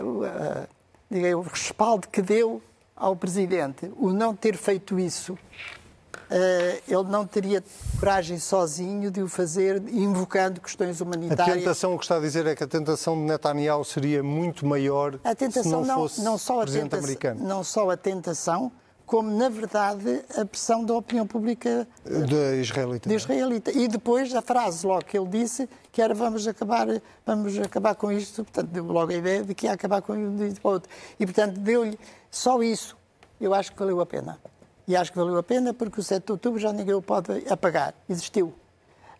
uh, 0.00 0.66
uh, 1.12 1.38
o 1.38 1.42
respaldo 1.42 2.08
que 2.08 2.22
deu 2.22 2.62
ao 2.96 3.14
Presidente, 3.14 3.92
o 3.98 4.10
não 4.10 4.34
ter 4.34 4.56
feito 4.56 4.98
isso, 4.98 5.36
ele 6.86 7.02
não 7.08 7.26
teria 7.26 7.62
coragem 7.98 8.38
sozinho 8.38 9.10
de 9.10 9.20
o 9.20 9.28
fazer 9.28 9.82
invocando 9.88 10.60
questões 10.60 11.00
humanitárias. 11.00 11.48
A 11.48 11.58
tentação, 11.58 11.94
o 11.94 11.98
que 11.98 12.04
está 12.04 12.16
a 12.18 12.20
dizer 12.20 12.46
é 12.46 12.54
que 12.54 12.62
a 12.62 12.68
tentação 12.68 13.16
de 13.16 13.22
Netanyahu 13.22 13.84
seria 13.84 14.22
muito 14.22 14.64
maior 14.64 15.18
a 15.24 15.34
tentação, 15.34 15.62
se 15.62 15.68
não, 15.70 15.84
não 15.84 15.94
fosse 15.96 16.22
não 16.22 16.38
só 16.38 16.60
a 16.60 16.62
Presidente 16.62 16.90
tentação, 16.90 17.04
americano. 17.04 17.48
Não 17.48 17.64
só 17.64 17.90
a 17.90 17.96
tentação, 17.96 18.70
como, 19.10 19.28
na 19.28 19.48
verdade, 19.48 20.22
a 20.36 20.44
pressão 20.44 20.84
da 20.84 20.94
opinião 20.94 21.26
pública 21.26 21.84
de 22.06 22.60
israelita. 22.60 23.08
De 23.08 23.14
israelita. 23.16 23.72
E 23.72 23.88
depois 23.88 24.32
a 24.32 24.40
frase 24.40 24.86
logo 24.86 25.04
que 25.04 25.18
ele 25.18 25.26
disse, 25.26 25.68
que 25.90 26.00
era 26.00 26.14
vamos 26.14 26.46
acabar, 26.46 26.86
vamos 27.26 27.58
acabar 27.58 27.96
com 27.96 28.12
isto, 28.12 28.44
portanto, 28.44 28.68
deu 28.68 28.84
logo 28.84 29.10
a 29.10 29.14
ideia 29.16 29.42
de 29.42 29.52
que 29.52 29.66
ia 29.66 29.72
acabar 29.72 30.00
com 30.00 30.12
o 30.12 30.58
outro. 30.62 30.88
E, 31.18 31.26
portanto, 31.26 31.58
deu-lhe 31.58 31.98
só 32.30 32.62
isso. 32.62 32.96
Eu 33.40 33.52
acho 33.52 33.72
que 33.72 33.78
valeu 33.80 34.00
a 34.00 34.06
pena. 34.06 34.38
E 34.86 34.94
acho 34.94 35.10
que 35.10 35.18
valeu 35.18 35.36
a 35.38 35.42
pena 35.42 35.74
porque 35.74 35.98
o 35.98 36.04
7 36.04 36.26
de 36.26 36.30
outubro 36.30 36.60
já 36.60 36.72
ninguém 36.72 36.94
o 36.94 37.02
pode 37.02 37.32
apagar. 37.48 37.92
Existiu. 38.08 38.54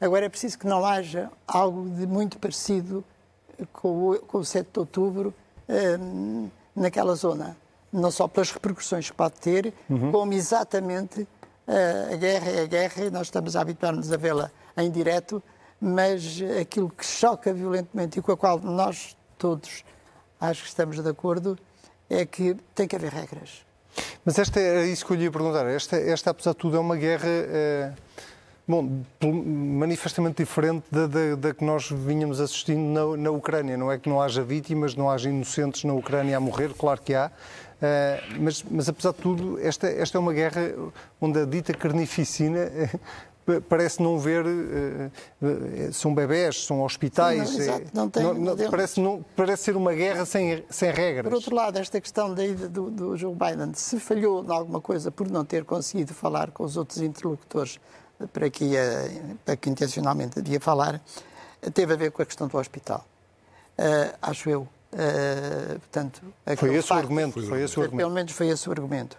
Agora 0.00 0.24
é 0.24 0.29
preciso 0.29 0.57
que 0.57 0.68
não 0.68 0.87
haja 0.87 1.33
algo 1.48 1.90
de 1.90 2.07
muito 2.07 2.38
parecido 2.38 3.05
com 3.72 4.11
o, 4.11 4.20
com 4.20 4.38
o 4.38 4.44
7 4.44 4.68
de 4.72 4.79
outubro 4.79 5.35
hum, 5.68 6.48
naquela 6.76 7.16
zona 7.16 7.57
não 7.92 8.11
só 8.11 8.29
pelas 8.29 8.50
repercussões 8.50 9.11
que 9.11 9.16
pode 9.16 9.35
ter, 9.35 9.74
uhum. 9.88 10.12
como 10.12 10.33
exatamente 10.33 11.22
uh, 11.22 12.12
a 12.12 12.16
guerra 12.16 12.50
é 12.50 12.62
a 12.62 12.66
guerra 12.66 13.05
e 13.05 13.11
nós 13.11 13.26
estamos 13.26 13.57
a 13.57 13.61
habituar-nos 13.61 14.12
a 14.12 14.16
vê-la 14.16 14.50
em 14.76 14.90
direto, 14.90 15.42
mas 15.81 16.40
aquilo 16.61 16.90
que 16.90 17.05
choca 17.05 17.53
violentamente 17.53 18.18
e 18.18 18.22
com 18.22 18.33
a 18.33 18.37
qual 18.37 18.59
nós 18.61 19.16
todos 19.38 19.85
acho 20.40 20.62
que 20.62 20.68
estamos 20.68 21.03
de 21.03 21.09
acordo 21.09 21.59
é 22.09 22.24
que 22.24 22.57
tem 22.74 22.87
que 22.87 22.96
haver 22.96 23.12
regras. 23.12 23.64
Mas 24.24 24.38
esta 24.38 24.61
é 24.61 24.87
isso 24.87 25.05
que 25.05 25.12
eu 25.12 25.16
lhe 25.16 25.24
ia 25.24 25.31
perguntar. 25.31 25.66
Esta, 25.66 25.96
esta 25.96 26.31
apesar 26.31 26.53
de 26.53 26.59
tudo, 26.59 26.76
é 26.76 26.81
uma 26.81 26.96
guerra. 26.96 27.29
Uh 27.29 28.20
Bom, 28.70 29.02
manifestamente 29.44 30.44
diferente 30.44 30.85
da, 30.92 31.09
da, 31.09 31.35
da, 31.35 31.52
que 31.52 31.64
nós 31.64 31.90
vinhamos 31.90 32.40
assistindo 32.40 32.78
na, 32.78 33.16
na, 33.16 33.30
Ucrânia. 33.33 33.76
Não 33.76 33.90
é 33.90 33.98
que 33.98 34.09
não 34.09 34.22
haja 34.22 34.44
vítimas, 34.44 34.94
não 34.94 35.11
haja 35.11 35.28
inocentes 35.28 35.83
na 35.83 35.92
Ucrânia 35.92 36.37
a 36.37 36.40
morrer, 36.40 36.72
claro 36.78 37.02
que 37.02 37.12
há. 37.12 37.26
Uh, 37.26 38.38
mas, 38.38 38.64
mas, 38.70 38.88
apesar 38.88 39.11
de 39.11 39.18
tudo, 39.18 39.59
esta, 39.61 39.88
esta 39.88 40.18
é 40.18 40.20
uma 40.20 40.33
guerra 40.33 40.72
onde 41.20 41.40
a 41.40 41.44
dita 41.44 41.74
carnificina 41.74 42.70
uh, 43.48 43.61
parece 43.62 44.00
não 44.00 44.20
ver. 44.20 44.46
Uh, 44.46 45.92
são 45.92 46.14
bebés, 46.14 46.64
são 46.64 46.80
hospitais. 46.83 47.48
Sim, 47.48 47.56
não, 47.56 47.64
exato, 47.64 47.85
não 47.92 48.09
tem, 48.09 48.22
não, 48.22 48.35
não, 48.35 48.70
parece, 48.70 49.00
não, 49.00 49.24
parece 49.35 49.64
ser 49.64 49.76
uma 49.76 49.92
guerra 49.92 50.24
sem, 50.24 50.62
sem 50.70 50.92
regras. 50.92 51.24
Por 51.24 51.35
outro 51.35 51.56
lado, 51.56 51.76
esta 51.76 52.00
questão 52.00 52.33
da 52.33 52.46
ida 52.46 52.68
do, 52.68 52.88
do 52.88 53.16
Joe 53.16 53.35
Biden, 53.35 53.72
se 53.74 53.98
falhou 53.98 54.44
em 54.44 54.52
alguma 54.52 54.80
coisa 54.80 55.11
por 55.11 55.28
não 55.28 55.44
ter 55.44 55.64
conseguido 55.64 56.14
falar 56.14 56.52
com 56.52 56.62
os 56.62 56.76
outros 56.76 57.02
interlocutores 57.02 57.80
para 58.28 58.50
que, 58.50 58.64
ia, 58.64 59.11
para 59.44 59.56
que 59.56 59.70
intencionalmente 59.70 60.40
devia 60.40 60.61
falar, 60.61 61.00
teve 61.72 61.92
a 61.92 61.96
ver 61.96 62.11
com 62.11 62.22
a 62.22 62.26
questão 62.26 62.46
do 62.46 62.56
hospital. 62.56 63.04
Uh, 63.78 64.16
acho 64.20 64.50
eu. 64.50 64.68
Uh, 64.92 65.78
portanto, 65.78 66.20
foi 66.56 66.74
esse 66.74 66.88
facto, 66.88 67.00
o 67.00 67.02
argumento. 67.02 67.33
Foi, 67.33 67.46
foi 67.46 67.62
esse 67.62 67.78
o 67.78 67.83
argumento. 67.83 68.04
Pelo 68.04 68.14
menos 68.14 68.33
foi 68.33 68.48
esse 68.48 68.68
o 68.68 68.72
argumento. 68.72 69.16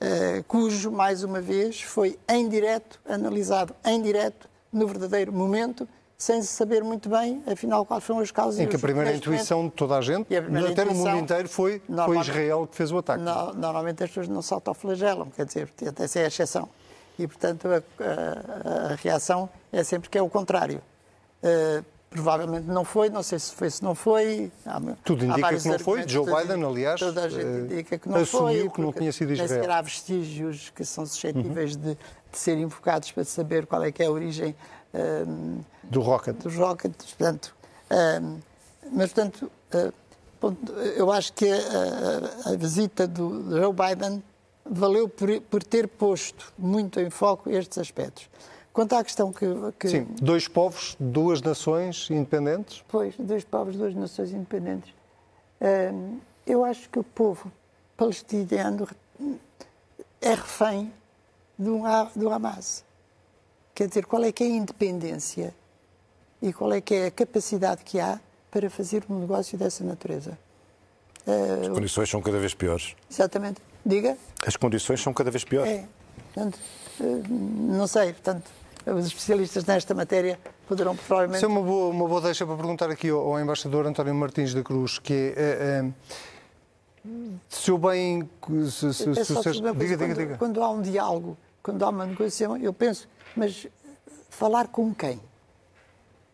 Uh, 0.00 0.44
cujo, 0.44 0.90
mais 0.92 1.24
uma 1.24 1.40
vez, 1.40 1.82
foi 1.82 2.18
em 2.28 2.48
direto, 2.48 3.00
analisado 3.06 3.74
em 3.84 4.00
direto, 4.00 4.48
no 4.72 4.86
verdadeiro 4.86 5.32
momento, 5.32 5.88
sem 6.16 6.40
se 6.42 6.48
saber 6.48 6.82
muito 6.82 7.08
bem, 7.08 7.42
afinal, 7.46 7.84
quais 7.84 8.04
são 8.04 8.18
as 8.18 8.30
causas. 8.30 8.60
Em 8.60 8.66
que 8.66 8.76
a 8.76 8.78
primeira 8.78 9.14
intuição 9.14 9.66
de 9.66 9.72
toda 9.72 9.96
a 9.96 10.00
gente, 10.00 10.26
a 10.34 10.68
até 10.68 10.84
no 10.84 10.94
mundo 10.94 11.16
inteiro, 11.16 11.48
foi, 11.48 11.80
foi 12.04 12.18
Israel 12.18 12.66
que 12.66 12.76
fez 12.76 12.90
o 12.90 12.98
ataque. 12.98 13.22
No, 13.22 13.54
normalmente 13.54 14.02
as 14.02 14.10
pessoas 14.10 14.28
não 14.28 14.42
se 14.42 14.52
autoflagelam, 14.52 15.30
quer 15.30 15.46
dizer, 15.46 15.72
essa 15.96 16.18
é 16.18 16.24
a 16.24 16.28
exceção. 16.28 16.68
E, 17.18 17.26
portanto, 17.26 17.66
a, 17.68 17.82
a, 18.04 18.92
a 18.92 18.94
reação 18.94 19.48
é 19.72 19.82
sempre 19.82 20.08
que 20.08 20.16
é 20.16 20.22
o 20.22 20.28
contrário. 20.28 20.80
Uh, 21.42 21.84
Provavelmente 22.10 22.66
não 22.66 22.84
foi, 22.84 23.10
não 23.10 23.22
sei 23.22 23.38
se 23.38 23.52
foi, 23.52 23.68
se 23.68 23.84
não 23.84 23.94
foi. 23.94 24.50
Há, 24.64 24.80
Tudo 25.04 25.26
indica 25.26 25.58
que 25.58 25.68
não 25.68 25.78
foi. 25.78 26.08
Joe 26.08 26.24
Biden, 26.24 26.64
aliás, 26.64 26.98
toda 26.98 27.24
a 27.24 27.28
gente 27.28 27.44
eh, 27.44 27.58
indica 27.58 27.98
que 27.98 28.08
não 28.08 28.16
assumiu 28.16 28.60
foi, 28.62 28.70
que 28.70 28.80
não 28.80 28.92
tinha 28.94 29.12
sido 29.12 29.32
Israel. 29.34 29.60
Nem 29.60 29.70
há 29.70 29.82
vestígios 29.82 30.72
que 30.74 30.86
são 30.86 31.04
suscetíveis 31.04 31.74
uhum. 31.74 31.82
de, 31.82 31.98
de 32.32 32.38
ser 32.38 32.56
invocados 32.56 33.12
para 33.12 33.24
saber 33.24 33.66
qual 33.66 33.84
é 33.84 33.92
que 33.92 34.02
é 34.02 34.06
a 34.06 34.10
origem 34.10 34.56
um, 34.94 34.98
ehm, 34.98 35.60
do 35.82 36.00
rocket. 36.00 36.34
dos 36.36 36.56
rockets. 36.56 37.12
Portanto, 37.12 37.54
um, 37.90 37.94
ehm, 37.94 38.36
mas, 38.90 39.12
portanto, 39.12 39.50
uh, 39.74 40.56
eu 40.96 41.12
acho 41.12 41.34
que 41.34 41.46
a, 41.46 42.52
a, 42.52 42.56
visita 42.56 43.06
do 43.06 43.50
Joe 43.50 43.74
Biden 43.74 44.22
valeu 44.70 45.08
por, 45.08 45.40
por 45.42 45.62
ter 45.62 45.88
posto 45.88 46.52
muito 46.58 47.00
em 47.00 47.10
foco 47.10 47.50
estes 47.50 47.78
aspectos. 47.78 48.28
Quanto 48.72 48.94
à 48.94 49.02
questão 49.02 49.32
que, 49.32 49.46
que... 49.78 49.88
Sim, 49.88 50.06
dois 50.20 50.46
povos, 50.46 50.96
duas 51.00 51.42
nações 51.42 52.08
independentes? 52.10 52.84
Pois, 52.86 53.14
dois 53.18 53.44
povos, 53.44 53.76
duas 53.76 53.94
nações 53.94 54.32
independentes. 54.32 54.94
eu 56.46 56.64
acho 56.64 56.88
que 56.88 56.98
o 56.98 57.04
povo 57.04 57.50
palestiniano 57.96 58.86
é 60.20 60.30
refém 60.30 60.92
do, 61.58 61.80
do 62.14 62.30
Hamas. 62.30 62.84
Quer 63.74 63.88
dizer, 63.88 64.06
qual 64.06 64.22
é 64.22 64.30
que 64.30 64.44
é 64.44 64.46
a 64.46 64.50
independência 64.50 65.54
e 66.40 66.52
qual 66.52 66.72
é 66.72 66.80
que 66.80 66.94
é 66.94 67.06
a 67.06 67.10
capacidade 67.10 67.82
que 67.82 67.98
há 67.98 68.20
para 68.50 68.70
fazer 68.70 69.04
um 69.10 69.18
negócio 69.18 69.58
dessa 69.58 69.82
natureza? 69.82 70.38
As 71.60 71.68
condições 71.68 72.08
são 72.08 72.22
cada 72.22 72.38
vez 72.38 72.54
piores. 72.54 72.94
Exatamente. 73.10 73.60
Diga. 73.84 74.16
As 74.46 74.56
condições 74.56 75.02
são 75.02 75.12
cada 75.12 75.30
vez 75.30 75.44
piores. 75.44 75.70
É. 75.72 75.84
Portanto, 76.34 76.58
eh, 77.00 77.22
não 77.28 77.86
sei, 77.86 78.12
portanto, 78.12 78.50
os 78.86 79.06
especialistas 79.06 79.64
nesta 79.64 79.94
matéria 79.94 80.38
poderão 80.66 80.94
provavelmente... 80.96 81.38
Isso 81.38 81.46
é 81.46 81.48
uma 81.48 81.62
boa, 81.62 81.90
uma 81.90 82.06
boa 82.06 82.20
deixa 82.20 82.46
para 82.46 82.56
perguntar 82.56 82.90
aqui 82.90 83.08
ao, 83.08 83.20
ao 83.20 83.40
embaixador 83.40 83.86
António 83.86 84.14
Martins 84.14 84.54
da 84.54 84.62
Cruz, 84.62 84.98
que 84.98 85.34
é... 85.36 85.40
é, 85.40 85.84
é 85.84 85.90
se 87.48 87.70
eu 87.70 87.78
bem... 87.78 88.28
Se, 88.70 88.92
se, 88.92 89.14
se, 89.14 89.24
se, 89.24 89.50
diga, 89.52 89.72
quando, 89.72 89.78
diga, 89.78 90.14
diga. 90.14 90.36
Quando 90.36 90.62
há 90.62 90.70
um 90.70 90.82
diálogo, 90.82 91.36
quando 91.62 91.82
há 91.84 91.88
uma 91.88 92.06
negociação, 92.06 92.56
eu 92.56 92.72
penso, 92.72 93.08
mas 93.34 93.66
falar 94.28 94.68
com 94.68 94.94
quem? 94.94 95.20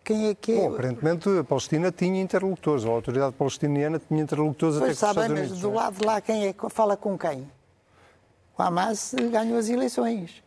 Quem 0.04 0.28
é 0.28 0.34
que 0.34 0.52
é? 0.52 0.56
Bom, 0.56 0.74
aparentemente 0.74 1.28
a 1.38 1.42
Palestina 1.42 1.90
tinha 1.90 2.20
interlocutores, 2.20 2.84
a 2.84 2.90
autoridade 2.90 3.34
palestiniana 3.34 3.98
tinha 3.98 4.22
interlocutores 4.22 4.78
pois 4.78 5.02
até 5.02 5.14
com 5.14 5.20
sabem, 5.20 5.48
mas 5.48 5.58
do 5.58 5.70
é? 5.70 5.74
lado 5.74 5.98
de 5.98 6.04
lá 6.04 6.20
quem 6.20 6.46
é 6.46 6.52
que 6.52 6.68
fala 6.68 6.96
com 6.96 7.16
quem? 7.16 7.50
O 8.56 8.62
Hamas 8.62 9.14
ganhou 9.32 9.58
as 9.58 9.68
eleições. 9.68 10.44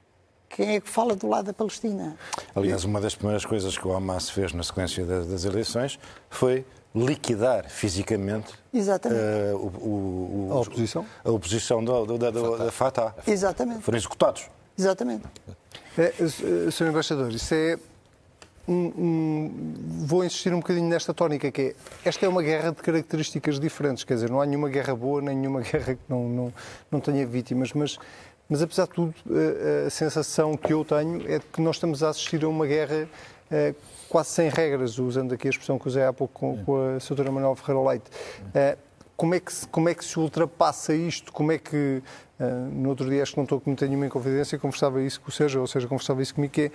Quem 0.48 0.76
é 0.76 0.80
que 0.80 0.90
fala 0.90 1.16
do 1.16 1.28
lado 1.28 1.46
da 1.46 1.54
Palestina? 1.54 2.16
Aliás, 2.56 2.86
uma 2.86 3.02
das 3.02 3.16
primeiras 3.16 3.46
coisas 3.46 3.78
que 3.78 3.86
o 3.86 3.94
Hamas 3.94 4.30
fez 4.30 4.54
na 4.54 4.64
sequência 4.64 5.06
das, 5.06 5.28
das 5.28 5.44
eleições 5.44 6.00
foi 6.30 6.66
liquidar 6.96 7.70
fisicamente 7.70 8.54
uh, 8.74 9.56
o, 9.56 10.48
o, 10.48 10.54
a 10.54 10.60
oposição, 10.62 11.06
a 11.24 11.32
oposição 11.32 11.84
do, 11.84 12.06
do, 12.06 12.18
da, 12.18 12.32
Fatah. 12.32 12.64
da 12.64 12.72
Fatah. 12.72 13.16
Exatamente. 13.28 13.82
Foram 13.82 13.98
executados. 13.98 14.50
Exatamente. 14.78 15.24
É, 15.98 16.14
Sr. 16.72 16.88
Embaixador, 16.90 17.32
isso 17.32 17.54
é. 17.54 17.78
Um, 18.68 18.74
um, 18.98 19.74
vou 20.06 20.26
insistir 20.26 20.54
um 20.54 20.60
bocadinho 20.60 20.90
nesta 20.90 21.14
tónica, 21.14 21.50
que 21.50 21.62
é, 21.62 21.76
esta 22.04 22.26
é 22.26 22.30
uma 22.30 22.44
guerra 22.44 22.72
de 22.72 22.82
características 22.82 23.60
diferentes, 23.60 24.04
quer 24.04 24.16
dizer, 24.16 24.30
não 24.30 24.42
há 24.42 24.46
nenhuma 24.46 24.68
guerra 24.68 24.94
boa, 24.94 25.22
nem 25.22 25.38
nenhuma 25.38 25.62
guerra 25.64 25.96
que 25.96 26.02
não, 26.10 26.28
não, 26.28 26.54
não 26.92 27.00
tenha 27.00 27.26
vítimas, 27.26 27.72
mas 27.74 27.98
mas, 28.50 28.62
apesar 28.62 28.86
de 28.86 28.94
tudo, 28.94 29.14
a 29.86 29.90
sensação 29.90 30.56
que 30.56 30.72
eu 30.72 30.86
tenho 30.86 31.22
é 31.30 31.38
de 31.38 31.46
que 31.46 31.60
nós 31.60 31.76
estamos 31.76 32.02
a 32.02 32.08
assistir 32.10 32.46
a 32.46 32.48
uma 32.48 32.66
guerra 32.66 33.06
eh, 33.52 33.74
quase 34.10 34.30
sem 34.30 34.50
regras, 34.50 34.98
usando 35.00 35.34
aqui 35.34 35.48
a 35.48 35.50
expressão 35.50 35.78
que 35.78 35.88
usei 35.88 36.04
há 36.04 36.14
pouco 36.14 36.34
com, 36.40 36.64
com 36.64 36.96
a 36.96 36.98
Sra. 36.98 37.30
Manuel 37.32 37.56
Ferreira 37.56 37.90
Leite. 37.90 38.06
Eh, 38.54 38.78
como 39.16 39.34
é, 39.34 39.40
que 39.40 39.52
se, 39.52 39.68
como 39.68 39.90
é 39.90 39.96
que 39.96 40.06
se 40.06 40.20
ultrapassa 40.20 40.94
isto? 40.94 41.34
Como 41.34 41.52
é 41.52 41.58
que, 41.58 42.04
eh, 42.40 42.46
no 42.72 42.90
outro 42.90 43.10
dia, 43.10 43.24
acho 43.24 43.32
que 43.32 43.38
não 43.38 43.46
estou 43.46 43.58
a 43.58 43.62
cometer 43.62 43.88
nenhuma 43.88 44.06
inconfidência, 44.06 44.60
conversava 44.60 45.02
isso 45.02 45.20
com 45.20 45.30
o 45.30 45.32
Sérgio, 45.32 45.60
ou 45.62 45.68
seja, 45.68 45.88
conversava 45.88 46.22
isso 46.22 46.36
comigo, 46.36 46.54
que 46.54 46.62
é, 46.62 46.72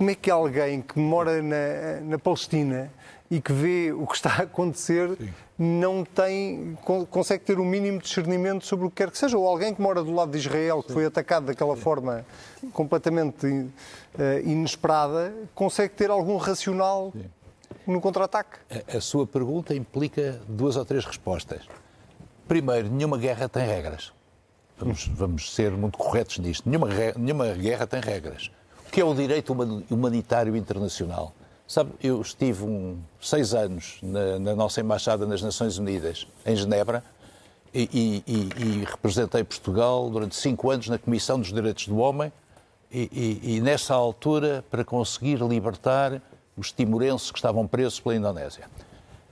como 0.00 0.08
é, 0.08 0.14
que 0.14 0.30
alguém 0.30 0.80
que 0.80 0.98
mora 0.98 1.42
na, 1.42 2.00
na 2.00 2.18
Palestina 2.18 2.90
e 3.30 3.38
que 3.38 3.52
vê 3.52 3.92
o 3.92 4.06
que 4.06 4.16
está 4.16 4.30
a 4.30 4.42
acontecer 4.44 5.10
Sim. 5.14 5.28
não 5.58 6.02
tem, 6.06 6.78
consegue 7.10 7.44
ter 7.44 7.58
o 7.58 7.62
um 7.62 7.66
mínimo 7.66 7.98
de 7.98 8.04
discernimento 8.04 8.64
sobre 8.64 8.86
o 8.86 8.88
que 8.88 8.96
quer 8.96 9.10
que 9.10 9.18
seja. 9.18 9.36
Ou 9.36 9.46
alguém 9.46 9.74
que 9.74 9.82
mora 9.82 10.02
do 10.02 10.10
lado 10.10 10.30
de 10.32 10.38
Israel, 10.38 10.82
que 10.82 10.88
Sim. 10.88 10.94
foi 10.94 11.04
atacado 11.04 11.44
daquela 11.44 11.76
Sim. 11.76 11.82
forma 11.82 12.24
completamente 12.72 13.46
uh, 13.46 13.68
inesperada, 14.42 15.34
consegue 15.54 15.92
ter 15.92 16.08
algum 16.08 16.38
racional 16.38 17.12
no 17.86 18.00
contra-ataque. 18.00 18.56
A, 18.70 18.96
a 18.96 19.00
sua 19.02 19.26
pergunta 19.26 19.74
implica 19.74 20.40
duas 20.48 20.76
ou 20.76 20.84
três 20.86 21.04
respostas. 21.04 21.68
Primeiro, 22.48 22.88
nenhuma 22.88 23.18
guerra 23.18 23.50
tem 23.50 23.66
regras. 23.66 24.14
Vamos, 24.78 25.06
vamos 25.08 25.54
ser 25.54 25.72
muito 25.72 25.98
corretos 25.98 26.38
nisto. 26.38 26.66
Nenhuma, 26.66 26.88
nenhuma 27.18 27.52
guerra 27.52 27.86
tem 27.86 28.00
regras. 28.00 28.50
Que 28.90 29.00
é 29.00 29.04
o 29.04 29.14
direito 29.14 29.56
humanitário 29.90 30.56
internacional? 30.56 31.32
Sabe, 31.66 31.92
eu 32.02 32.20
estive 32.20 32.64
um, 32.64 32.98
seis 33.20 33.54
anos 33.54 33.98
na, 34.02 34.40
na, 34.40 34.56
nossa 34.56 34.80
embaixada 34.80 35.24
nas 35.24 35.40
Nações 35.40 35.78
Unidas, 35.78 36.26
em 36.44 36.56
Genebra, 36.56 37.04
e, 37.72 38.24
e, 38.26 38.48
e, 38.60 38.84
representei 38.84 39.44
Portugal 39.44 40.10
durante 40.10 40.34
cinco 40.34 40.68
anos 40.68 40.88
na 40.88 40.98
Comissão 40.98 41.38
dos 41.38 41.52
Direitos 41.52 41.86
do 41.86 41.98
Homem, 41.98 42.32
e, 42.92 43.38
e 43.40 43.60
nessa 43.60 43.94
altura, 43.94 44.64
para 44.68 44.84
conseguir 44.84 45.36
libertar 45.36 46.20
os 46.56 46.72
timorenses 46.72 47.30
que 47.30 47.38
estavam 47.38 47.64
presos 47.68 48.00
pela 48.00 48.16
Indonésia. 48.16 48.64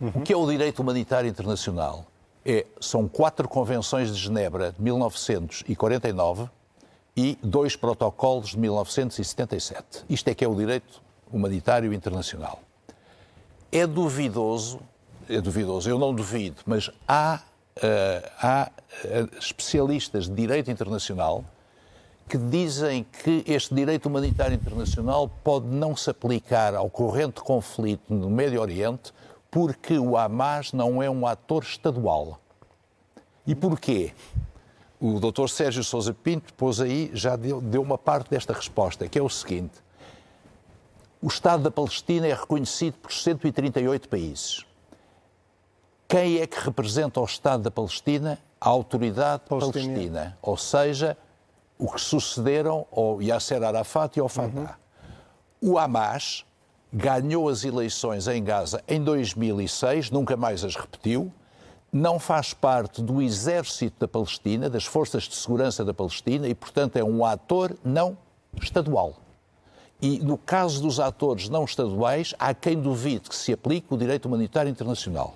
Uhum. 0.00 0.12
O 0.14 0.20
que 0.20 0.32
é 0.32 0.36
o 0.36 0.46
direito 0.48 0.80
humanitário 0.80 1.28
internacional? 1.28 2.06
É, 2.46 2.64
são 2.80 3.08
quatro 3.08 3.48
convenções 3.48 4.14
de 4.14 4.22
Genebra 4.22 4.70
de 4.70 4.80
1949 4.80 6.48
e 7.18 7.36
dois 7.42 7.74
protocolos 7.74 8.50
de 8.50 8.58
1977. 8.58 10.04
Isto 10.08 10.28
é 10.28 10.34
que 10.36 10.44
é 10.44 10.48
o 10.48 10.54
direito 10.54 11.02
humanitário 11.32 11.92
internacional. 11.92 12.60
É 13.72 13.88
duvidoso, 13.88 14.78
é 15.28 15.40
duvidoso, 15.40 15.90
eu 15.90 15.98
não 15.98 16.14
duvido, 16.14 16.62
mas 16.64 16.88
há, 17.08 17.42
uh, 17.76 18.30
há 18.40 18.70
uh, 18.70 19.36
especialistas 19.36 20.28
de 20.28 20.34
direito 20.36 20.70
internacional 20.70 21.44
que 22.28 22.38
dizem 22.38 23.04
que 23.24 23.42
este 23.48 23.74
direito 23.74 24.06
humanitário 24.06 24.54
internacional 24.54 25.28
pode 25.42 25.66
não 25.66 25.96
se 25.96 26.08
aplicar 26.08 26.72
ao 26.76 26.88
corrente 26.88 27.40
conflito 27.40 28.14
no 28.14 28.30
Médio 28.30 28.60
Oriente 28.60 29.12
porque 29.50 29.98
o 29.98 30.16
Hamas 30.16 30.72
não 30.72 31.02
é 31.02 31.10
um 31.10 31.26
ator 31.26 31.64
estadual. 31.64 32.38
E 33.44 33.56
porquê? 33.56 34.12
O 35.00 35.20
Dr. 35.20 35.48
Sérgio 35.48 35.84
Sousa 35.84 36.12
Pinto 36.12 36.52
pôs 36.54 36.80
aí, 36.80 37.10
já 37.14 37.36
deu, 37.36 37.60
deu 37.60 37.80
uma 37.80 37.96
parte 37.96 38.30
desta 38.30 38.52
resposta, 38.52 39.08
que 39.08 39.18
é 39.18 39.22
o 39.22 39.28
seguinte: 39.28 39.74
o 41.22 41.28
Estado 41.28 41.62
da 41.62 41.70
Palestina 41.70 42.26
é 42.26 42.34
reconhecido 42.34 42.94
por 42.94 43.12
138 43.12 44.08
países. 44.08 44.64
Quem 46.08 46.38
é 46.38 46.46
que 46.46 46.58
representa 46.58 47.20
o 47.20 47.24
Estado 47.24 47.64
da 47.64 47.70
Palestina? 47.70 48.38
A 48.60 48.68
autoridade 48.68 49.42
palestina, 49.48 49.84
palestina 49.84 50.38
ou 50.42 50.56
seja, 50.56 51.16
o 51.78 51.88
que 51.92 52.00
sucederam 52.00 52.86
ao 52.90 53.22
Yasser 53.22 53.62
Arafat 53.62 54.16
e 54.16 54.20
ao 54.20 54.28
Fatah. 54.28 54.78
Uhum. 55.62 55.72
O 55.74 55.78
Hamas 55.78 56.44
ganhou 56.92 57.48
as 57.48 57.62
eleições 57.62 58.26
em 58.26 58.42
Gaza 58.42 58.82
em 58.88 59.02
2006, 59.02 60.10
nunca 60.10 60.36
mais 60.36 60.64
as 60.64 60.74
repetiu, 60.74 61.32
não 61.92 62.18
faz 62.18 62.52
parte 62.52 63.02
do 63.02 63.22
exército 63.22 64.00
da 64.00 64.08
Palestina, 64.08 64.68
das 64.68 64.84
forças 64.84 65.24
de 65.24 65.34
segurança 65.34 65.84
da 65.84 65.94
Palestina 65.94 66.46
e, 66.48 66.54
portanto, 66.54 66.96
é 66.96 67.04
um 67.04 67.24
ator 67.24 67.76
não 67.84 68.16
estadual. 68.60 69.14
E 70.00 70.18
no 70.20 70.38
caso 70.38 70.80
dos 70.80 71.00
atores 71.00 71.48
não 71.48 71.64
estaduais, 71.64 72.34
há 72.38 72.54
quem 72.54 72.80
duvide 72.80 73.28
que 73.28 73.34
se 73.34 73.52
aplique 73.52 73.92
o 73.92 73.96
direito 73.96 74.26
humanitário 74.26 74.70
internacional. 74.70 75.34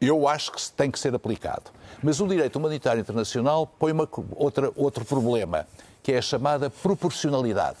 Eu 0.00 0.26
acho 0.28 0.52
que 0.52 0.70
tem 0.72 0.90
que 0.90 0.98
ser 0.98 1.14
aplicado. 1.14 1.70
Mas 2.02 2.20
o 2.20 2.26
direito 2.26 2.56
humanitário 2.56 3.00
internacional 3.00 3.66
põe 3.66 3.92
uma, 3.92 4.08
outra, 4.36 4.72
outro 4.76 5.04
problema, 5.04 5.66
que 6.02 6.12
é 6.12 6.18
a 6.18 6.22
chamada 6.22 6.68
proporcionalidade. 6.68 7.78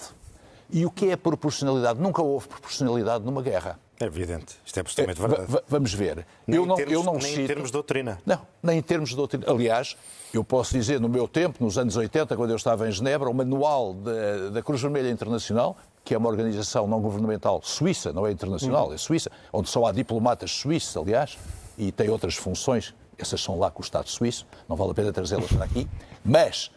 E 0.70 0.86
o 0.86 0.90
que 0.90 1.10
é 1.10 1.16
proporcionalidade? 1.16 2.00
Nunca 2.00 2.22
houve 2.22 2.46
proporcionalidade 2.48 3.24
numa 3.24 3.42
guerra. 3.42 3.78
É 4.00 4.06
evidente. 4.06 4.56
Isto 4.64 4.78
é 4.78 4.80
absolutamente 4.80 5.20
verdade. 5.20 5.62
vamos 5.68 5.92
ver. 5.92 6.26
Nem 6.46 6.56
eu 6.56 6.64
não, 6.64 6.74
termos, 6.74 6.94
eu 6.94 7.04
não 7.04 7.12
nem 7.12 7.20
cito... 7.20 7.40
em 7.42 7.46
termos 7.46 7.68
de 7.68 7.72
doutrina. 7.74 8.18
Não, 8.24 8.40
nem 8.62 8.78
em 8.78 8.82
termos 8.82 9.10
de 9.10 9.16
doutrina. 9.16 9.44
Aliás, 9.46 9.94
eu 10.32 10.42
posso 10.42 10.72
dizer, 10.72 10.98
no 10.98 11.08
meu 11.08 11.28
tempo, 11.28 11.62
nos 11.62 11.76
anos 11.76 11.96
80, 11.96 12.34
quando 12.34 12.48
eu 12.48 12.56
estava 12.56 12.88
em 12.88 12.92
Genebra, 12.92 13.28
o 13.28 13.34
manual 13.34 13.92
da, 13.92 14.48
da 14.48 14.62
Cruz 14.62 14.80
Vermelha 14.80 15.10
Internacional, 15.10 15.76
que 16.02 16.14
é 16.14 16.18
uma 16.18 16.30
organização 16.30 16.86
não 16.86 16.98
governamental 16.98 17.60
suíça, 17.62 18.10
não 18.10 18.26
é 18.26 18.32
internacional, 18.32 18.90
é 18.90 18.96
suíça, 18.96 19.30
onde 19.52 19.68
só 19.68 19.84
há 19.84 19.92
diplomatas 19.92 20.50
suíços, 20.50 20.96
aliás, 20.96 21.36
e 21.76 21.92
tem 21.92 22.08
outras 22.08 22.36
funções, 22.36 22.94
essas 23.18 23.42
são 23.42 23.58
lá 23.58 23.70
com 23.70 23.82
o 23.82 23.84
Estado 23.84 24.08
suíço, 24.08 24.46
não 24.66 24.76
vale 24.76 24.92
a 24.92 24.94
pena 24.94 25.12
trazê-las 25.12 25.52
para 25.52 25.66
aqui, 25.66 25.86
mas 26.24 26.70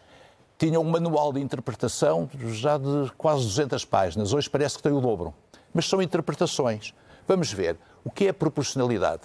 tinha 0.58 0.78
um 0.78 0.84
manual 0.84 1.32
de 1.32 1.40
interpretação 1.40 2.28
já 2.52 2.76
de 2.76 3.10
quase 3.16 3.44
200 3.44 3.82
páginas, 3.86 4.34
hoje 4.34 4.48
parece 4.50 4.76
que 4.76 4.82
tem 4.82 4.92
o 4.92 5.00
dobro. 5.00 5.32
Mas 5.72 5.86
são 5.86 6.00
interpretações. 6.00 6.92
Vamos 7.26 7.52
ver. 7.52 7.76
O 8.04 8.10
que 8.10 8.26
é 8.26 8.32
proporcionalidade? 8.32 9.22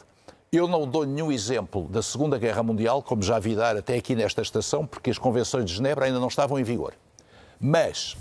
Eu 0.51 0.67
não 0.67 0.87
dou 0.87 1.05
nenhum 1.05 1.31
exemplo 1.31 1.87
da 1.89 2.01
Segunda 2.01 2.37
Guerra 2.39 2.63
Mundial, 2.63 3.03
como 3.03 3.21
já 3.21 3.37
vi 3.37 3.55
dar 3.55 3.77
até 3.77 3.95
aqui 3.97 4.15
nesta 4.15 4.41
estação, 4.41 4.85
porque 4.85 5.11
as 5.11 5.17
convenções 5.17 5.65
de 5.65 5.75
Genebra 5.75 6.05
ainda 6.05 6.19
não 6.19 6.27
estavam 6.27 6.57
em 6.57 6.63
vigor. 6.63 6.93
Mas, 7.59 8.17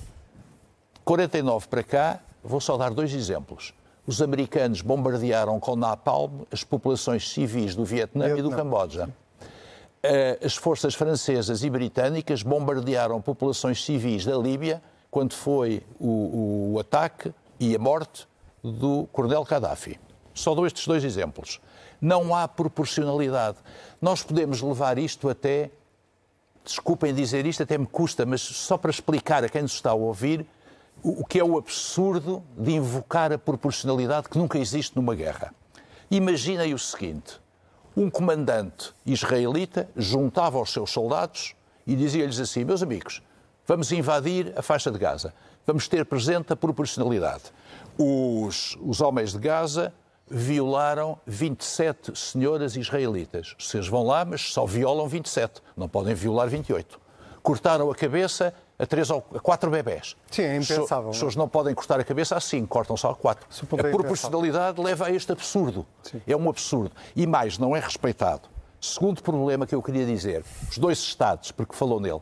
49 1.04 1.68
para 1.68 1.82
cá, 1.82 2.20
vou 2.44 2.60
só 2.60 2.76
dar 2.76 2.90
dois 2.90 3.14
exemplos. 3.14 3.72
Os 4.06 4.20
americanos 4.20 4.82
bombardearam 4.82 5.58
com 5.58 5.74
napalm 5.74 6.42
as 6.52 6.62
populações 6.62 7.30
civis 7.30 7.74
do 7.74 7.84
Vietnã 7.84 8.36
e 8.36 8.42
do 8.42 8.50
Camboja. 8.50 9.08
Eh, 10.02 10.38
as 10.44 10.54
forças 10.54 10.94
francesas 10.94 11.64
e 11.64 11.70
britânicas 11.70 12.42
bombardearam 12.42 13.20
populações 13.22 13.82
civis 13.82 14.24
da 14.24 14.36
Líbia 14.36 14.82
quando 15.10 15.32
foi 15.32 15.82
o, 15.98 16.74
o 16.74 16.78
ataque 16.78 17.32
e 17.58 17.74
a 17.74 17.78
morte 17.78 18.27
do 18.62 19.06
Coronel 19.12 19.44
Gaddafi. 19.44 19.98
Só 20.34 20.54
dou 20.54 20.66
estes 20.66 20.86
dois 20.86 21.04
exemplos. 21.04 21.60
Não 22.00 22.34
há 22.34 22.46
proporcionalidade. 22.46 23.58
Nós 24.00 24.22
podemos 24.22 24.62
levar 24.62 24.98
isto 24.98 25.28
até. 25.28 25.70
Desculpem 26.64 27.14
dizer 27.14 27.46
isto, 27.46 27.62
até 27.62 27.78
me 27.78 27.86
custa, 27.86 28.26
mas 28.26 28.40
só 28.40 28.76
para 28.76 28.90
explicar 28.90 29.42
a 29.42 29.48
quem 29.48 29.62
nos 29.62 29.72
está 29.72 29.90
a 29.90 29.94
ouvir 29.94 30.46
o 31.02 31.24
que 31.24 31.38
é 31.38 31.44
o 31.44 31.56
absurdo 31.56 32.42
de 32.56 32.72
invocar 32.72 33.32
a 33.32 33.38
proporcionalidade 33.38 34.28
que 34.28 34.38
nunca 34.38 34.58
existe 34.58 34.96
numa 34.96 35.14
guerra. 35.14 35.54
Imaginem 36.10 36.74
o 36.74 36.78
seguinte: 36.78 37.40
um 37.96 38.10
comandante 38.10 38.92
israelita 39.06 39.88
juntava 39.96 40.60
os 40.60 40.72
seus 40.72 40.90
soldados 40.90 41.54
e 41.86 41.94
dizia-lhes 41.94 42.40
assim: 42.40 42.64
Meus 42.64 42.82
amigos, 42.82 43.22
vamos 43.66 43.92
invadir 43.92 44.52
a 44.56 44.62
faixa 44.62 44.90
de 44.90 44.98
Gaza, 44.98 45.34
vamos 45.68 45.86
ter 45.86 46.04
presente 46.04 46.52
a 46.52 46.56
proporcionalidade 46.56 47.52
os, 47.98 48.78
os 48.80 49.00
homens 49.00 49.32
de 49.32 49.38
Gaza 49.38 49.92
violaram 50.30 51.18
27 51.26 52.16
senhoras 52.16 52.76
israelitas. 52.76 53.54
Vocês 53.58 53.88
vão 53.88 54.04
lá, 54.04 54.24
mas 54.24 54.52
só 54.52 54.64
violam 54.64 55.08
27, 55.08 55.60
não 55.76 55.88
podem 55.88 56.14
violar 56.14 56.48
28. 56.48 57.00
Cortaram 57.42 57.90
a 57.90 57.94
cabeça 57.94 58.54
a, 58.78 58.86
três 58.86 59.10
ou, 59.10 59.24
a 59.34 59.40
quatro 59.40 59.70
bebés. 59.70 60.16
Sim, 60.30 60.42
é 60.42 60.56
impensável. 60.56 61.10
As 61.10 61.16
pessoas 61.16 61.34
não 61.34 61.48
podem 61.48 61.74
cortar 61.74 61.98
a 61.98 62.04
cabeça 62.04 62.36
assim, 62.36 62.64
cortam 62.66 62.96
só 62.96 63.10
a 63.10 63.14
quatro. 63.14 63.48
A 63.50 63.86
é 63.88 63.90
proporcionalidade 63.90 64.80
leva 64.80 65.06
a 65.06 65.10
este 65.10 65.32
absurdo. 65.32 65.84
Sim. 66.02 66.20
É 66.26 66.36
um 66.36 66.48
absurdo. 66.48 66.92
E 67.16 67.26
mais, 67.26 67.58
não 67.58 67.74
é 67.74 67.80
respeitado. 67.80 68.48
Segundo 68.80 69.22
problema 69.22 69.66
que 69.66 69.74
eu 69.74 69.82
queria 69.82 70.06
dizer, 70.06 70.44
os 70.70 70.78
dois 70.78 70.98
Estados, 70.98 71.50
porque 71.50 71.74
falou 71.74 71.98
nele, 71.98 72.20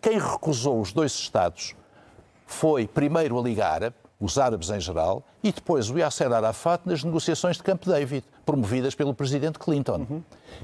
quem 0.00 0.18
recusou 0.18 0.80
os 0.80 0.92
dois 0.92 1.12
Estados 1.12 1.76
foi 2.46 2.86
primeiro 2.86 3.38
a 3.38 3.42
Liga 3.42 3.66
Árabe, 3.66 3.96
os 4.20 4.38
árabes 4.38 4.70
em 4.70 4.80
geral, 4.80 5.22
e 5.42 5.52
depois 5.52 5.90
o 5.90 5.98
Yasser 5.98 6.32
Arafat 6.32 6.82
nas 6.86 7.04
negociações 7.04 7.56
de 7.56 7.62
Camp 7.62 7.84
David, 7.84 8.24
promovidas 8.46 8.94
pelo 8.94 9.12
presidente 9.12 9.58
Clinton. 9.58 10.06
Uhum. 10.08 10.22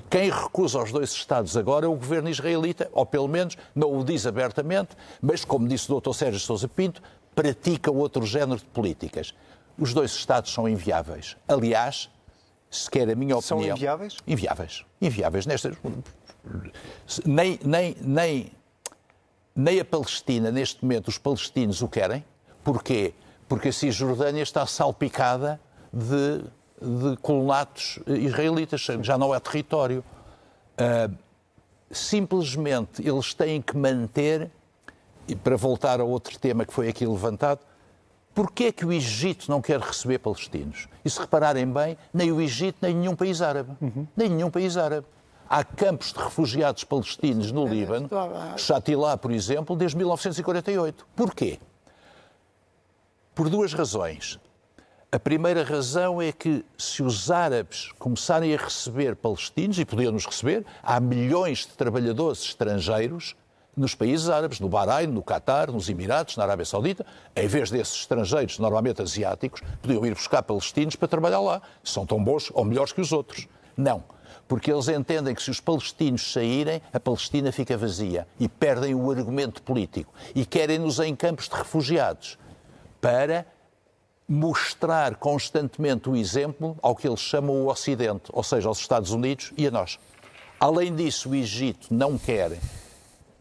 Quem 0.08 0.30
recusa 0.30 0.82
os 0.82 0.92
dois 0.92 1.10
Estados 1.12 1.56
agora 1.56 1.86
é 1.86 1.88
o 1.88 1.94
governo 1.94 2.28
israelita, 2.28 2.88
ou 2.92 3.04
pelo 3.04 3.28
menos 3.28 3.56
não 3.74 3.92
o 3.98 4.04
diz 4.04 4.26
abertamente, 4.26 4.96
mas, 5.20 5.44
como 5.44 5.68
disse 5.68 5.92
o 5.92 6.00
Dr. 6.00 6.12
Sérgio 6.12 6.40
Sousa 6.40 6.68
Pinto, 6.68 7.02
pratica 7.34 7.90
outro 7.90 8.24
género 8.24 8.58
de 8.58 8.66
políticas. 8.66 9.34
Os 9.78 9.92
dois 9.92 10.12
Estados 10.12 10.52
são 10.52 10.68
inviáveis. 10.68 11.36
Aliás, 11.48 12.10
se 12.70 12.90
quer 12.90 13.10
a 13.10 13.14
minha 13.14 13.36
opinião... 13.36 13.42
São 13.42 13.62
inviáveis? 13.64 14.16
Inviáveis. 14.26 14.84
Inviáveis 15.00 15.46
nestas... 15.46 15.76
Nem, 17.26 17.58
nem, 17.62 17.96
nem, 18.00 18.52
nem 19.60 19.80
a 19.80 19.84
Palestina, 19.84 20.50
neste 20.50 20.82
momento, 20.82 21.08
os 21.08 21.18
palestinos 21.18 21.82
o 21.82 21.88
querem. 21.88 22.24
Porquê? 22.64 23.14
porque 23.50 23.70
a 23.70 23.72
Cisjordânia 23.72 24.44
está 24.44 24.64
salpicada 24.64 25.60
de, 25.92 26.38
de 26.80 27.16
colonatos 27.16 27.98
israelitas, 28.06 28.80
já 29.02 29.18
não 29.18 29.34
é 29.34 29.40
território. 29.40 30.04
Uh, 30.78 31.12
simplesmente 31.90 33.04
eles 33.04 33.34
têm 33.34 33.60
que 33.60 33.76
manter, 33.76 34.48
e 35.26 35.34
para 35.34 35.56
voltar 35.56 36.00
a 36.00 36.04
outro 36.04 36.38
tema 36.38 36.64
que 36.64 36.72
foi 36.72 36.86
aqui 36.86 37.04
levantado, 37.04 37.58
porquê 38.32 38.66
é 38.66 38.72
que 38.72 38.86
o 38.86 38.92
Egito 38.92 39.50
não 39.50 39.60
quer 39.60 39.80
receber 39.80 40.20
palestinos? 40.20 40.88
E 41.04 41.10
se 41.10 41.18
repararem 41.18 41.66
bem, 41.66 41.98
nem 42.14 42.30
o 42.30 42.40
Egito, 42.40 42.78
nem 42.80 42.94
nenhum 42.94 43.16
país 43.16 43.42
árabe. 43.42 43.72
Uhum. 43.80 44.06
Nem 44.16 44.28
nenhum 44.28 44.48
país 44.48 44.76
árabe. 44.76 45.08
Há 45.52 45.64
campos 45.64 46.12
de 46.12 46.20
refugiados 46.20 46.84
palestinos 46.84 47.50
no 47.50 47.66
Líbano, 47.66 48.08
Chatilá, 48.56 49.16
por 49.16 49.32
exemplo, 49.32 49.74
desde 49.74 49.96
1948. 49.96 51.04
Porquê? 51.16 51.58
Por 53.34 53.50
duas 53.50 53.72
razões. 53.72 54.38
A 55.10 55.18
primeira 55.18 55.64
razão 55.64 56.22
é 56.22 56.30
que 56.30 56.64
se 56.78 57.02
os 57.02 57.32
árabes 57.32 57.90
começarem 57.98 58.54
a 58.54 58.56
receber 58.56 59.16
palestinos, 59.16 59.76
e 59.80 59.84
podiam-nos 59.84 60.24
receber, 60.24 60.64
há 60.84 61.00
milhões 61.00 61.66
de 61.66 61.72
trabalhadores 61.72 62.42
estrangeiros 62.42 63.34
nos 63.76 63.92
países 63.92 64.28
árabes, 64.28 64.60
no 64.60 64.68
Bahrein, 64.68 65.08
no 65.08 65.20
Catar, 65.20 65.72
nos 65.72 65.88
Emirados, 65.88 66.36
na 66.36 66.44
Arábia 66.44 66.64
Saudita, 66.64 67.04
em 67.34 67.48
vez 67.48 67.72
desses 67.72 67.96
estrangeiros, 67.96 68.56
normalmente 68.60 69.02
asiáticos, 69.02 69.62
podiam 69.82 70.06
ir 70.06 70.14
buscar 70.14 70.44
palestinos 70.44 70.94
para 70.94 71.08
trabalhar 71.08 71.40
lá. 71.40 71.60
São 71.82 72.06
tão 72.06 72.22
bons 72.22 72.52
ou 72.54 72.64
melhores 72.64 72.92
que 72.92 73.00
os 73.00 73.10
outros. 73.10 73.48
Não. 73.76 74.04
Porque 74.50 74.72
eles 74.72 74.88
entendem 74.88 75.32
que 75.32 75.40
se 75.40 75.48
os 75.48 75.60
palestinos 75.60 76.32
saírem, 76.32 76.82
a 76.92 76.98
Palestina 76.98 77.52
fica 77.52 77.76
vazia 77.76 78.26
e 78.36 78.48
perdem 78.48 78.96
o 78.96 79.08
argumento 79.08 79.62
político. 79.62 80.12
E 80.34 80.44
querem-nos 80.44 80.98
em 80.98 81.14
campos 81.14 81.48
de 81.48 81.54
refugiados 81.54 82.36
para 83.00 83.46
mostrar 84.28 85.14
constantemente 85.14 86.10
o 86.10 86.16
exemplo 86.16 86.76
ao 86.82 86.96
que 86.96 87.06
eles 87.06 87.20
chamam 87.20 87.62
o 87.62 87.70
Ocidente, 87.70 88.24
ou 88.32 88.42
seja, 88.42 88.66
aos 88.66 88.80
Estados 88.80 89.12
Unidos 89.12 89.52
e 89.56 89.68
a 89.68 89.70
nós. 89.70 90.00
Além 90.58 90.96
disso, 90.96 91.30
o 91.30 91.34
Egito 91.36 91.86
não 91.88 92.18
quer 92.18 92.58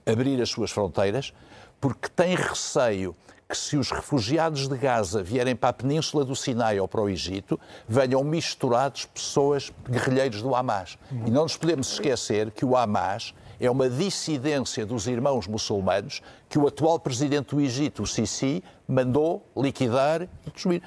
abrir 0.06 0.40
as 0.40 0.52
suas 0.52 0.70
fronteiras 0.70 1.34
porque 1.82 2.08
tem 2.08 2.36
receio 2.36 3.16
que 3.50 3.58
se 3.58 3.76
os 3.78 3.90
refugiados 3.90 4.68
de 4.68 4.78
Gaza 4.78 5.24
vierem 5.24 5.56
para 5.56 5.70
a 5.70 5.74
península 5.74 6.24
do 6.24 6.36
Sinai 6.36 6.80
ou 6.80 6.88
para 6.88 7.02
o 7.02 7.10
Egito, 7.10 7.60
venham 7.88 8.24
misturados 8.24 9.06
pessoas 9.06 9.74
guerrilheiros 9.90 10.44
do 10.44 10.54
Hamas. 10.54 11.00
Uhum. 11.12 11.24
E 11.26 11.32
não 11.32 11.44
nos 11.44 11.58
podemos 11.58 11.92
esquecer 11.92 12.52
que 12.52 12.64
o 12.64 12.78
Hamas 12.78 13.34
é 13.60 13.70
uma 13.70 13.90
dissidência 13.90 14.86
dos 14.86 15.08
irmãos 15.08 15.48
muçulmanos 15.48 16.22
que 16.48 16.60
o 16.60 16.68
atual 16.68 17.00
presidente 17.00 17.56
do 17.56 17.60
Egito, 17.60 18.04
o 18.04 18.08
Sisi, 18.08 18.64
mandou 18.88 19.44
liquidar 19.58 20.22
e 20.46 20.52
destruir. 20.52 20.84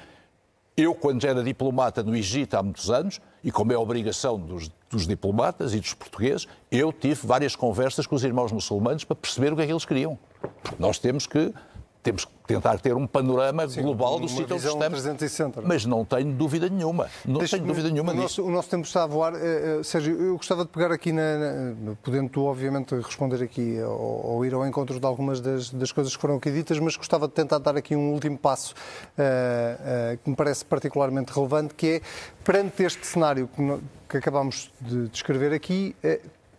Eu, 0.75 0.95
quando 0.95 1.23
era 1.27 1.43
diplomata 1.43 2.01
no 2.01 2.15
Egito 2.15 2.55
há 2.55 2.63
muitos 2.63 2.89
anos, 2.89 3.19
e 3.43 3.51
como 3.51 3.73
é 3.73 3.77
obrigação 3.77 4.39
dos, 4.39 4.71
dos, 4.89 5.05
diplomatas 5.05 5.73
e 5.73 5.79
dos 5.81 5.93
portugueses, 5.93 6.47
eu 6.71 6.93
tive 6.93 7.27
várias 7.27 7.57
conversas 7.57 8.07
com 8.07 8.15
os 8.15 8.23
irmãos 8.23 8.53
muçulmanos 8.53 9.03
para 9.03 9.15
perceber 9.15 9.51
o 9.51 9.55
que 9.57 9.63
é 9.63 9.65
que 9.65 9.71
eles 9.71 9.85
queriam. 9.85 10.17
Porque 10.63 10.77
nós 10.79 10.97
temos 10.97 11.27
que 11.27 11.53
temos 12.03 12.25
que 12.25 12.31
tentar 12.45 12.77
ter 12.79 12.93
um 12.93 13.07
panorama 13.07 13.67
Sim, 13.67 13.81
global 13.81 14.19
do 14.19 14.27
sítio 14.27 14.57
onde 14.57 14.67
estamos. 14.67 15.01
360. 15.01 15.61
Mas 15.61 15.85
não 15.85 16.03
tenho 16.03 16.33
dúvida 16.33 16.67
nenhuma. 16.67 17.09
Não 17.25 17.39
Deixe 17.39 17.55
tenho 17.55 17.65
dúvida 17.65 17.89
nenhuma 17.89 18.11
o 18.11 18.15
nosso, 18.15 18.43
o 18.43 18.51
nosso, 18.51 18.69
tempo 18.69 18.85
está 18.85 19.03
a 19.03 19.07
voar. 19.07 19.33
Uh, 19.33 19.79
uh, 19.79 19.83
Sérgio, 19.83 20.21
eu 20.21 20.35
gostava 20.35 20.65
de 20.65 20.69
pegar 20.69 20.91
aqui, 20.91 21.13
na, 21.13 21.37
na, 21.37 21.95
podendo 22.03 22.29
tu, 22.29 22.43
obviamente, 22.43 22.93
responder 22.95 23.41
aqui 23.41 23.81
ou, 23.81 24.25
ou, 24.25 24.45
ir 24.45 24.53
ao 24.53 24.67
encontro 24.67 24.99
de 24.99 25.05
algumas 25.05 25.39
das, 25.39 25.69
das, 25.69 25.91
coisas 25.93 26.13
que 26.13 26.21
foram 26.21 26.35
aqui 26.35 26.51
ditas, 26.51 26.77
mas 26.77 26.97
gostava 26.97 27.27
de 27.27 27.33
tentar 27.33 27.59
dar 27.59 27.77
aqui 27.77 27.95
um 27.95 28.11
último 28.11 28.37
passo 28.37 28.73
uh, 28.73 30.17
que 30.17 30.29
me 30.29 30.35
parece 30.35 30.65
particularmente 30.65 31.31
relevante, 31.31 31.73
que 31.73 31.87
é, 31.87 32.01
perante 32.43 32.83
este 32.83 33.07
cenário 33.07 33.47
que, 33.47 33.79
que 34.09 34.17
acabámos 34.17 34.69
de 34.81 35.07
descrever 35.07 35.53
aqui, 35.53 35.95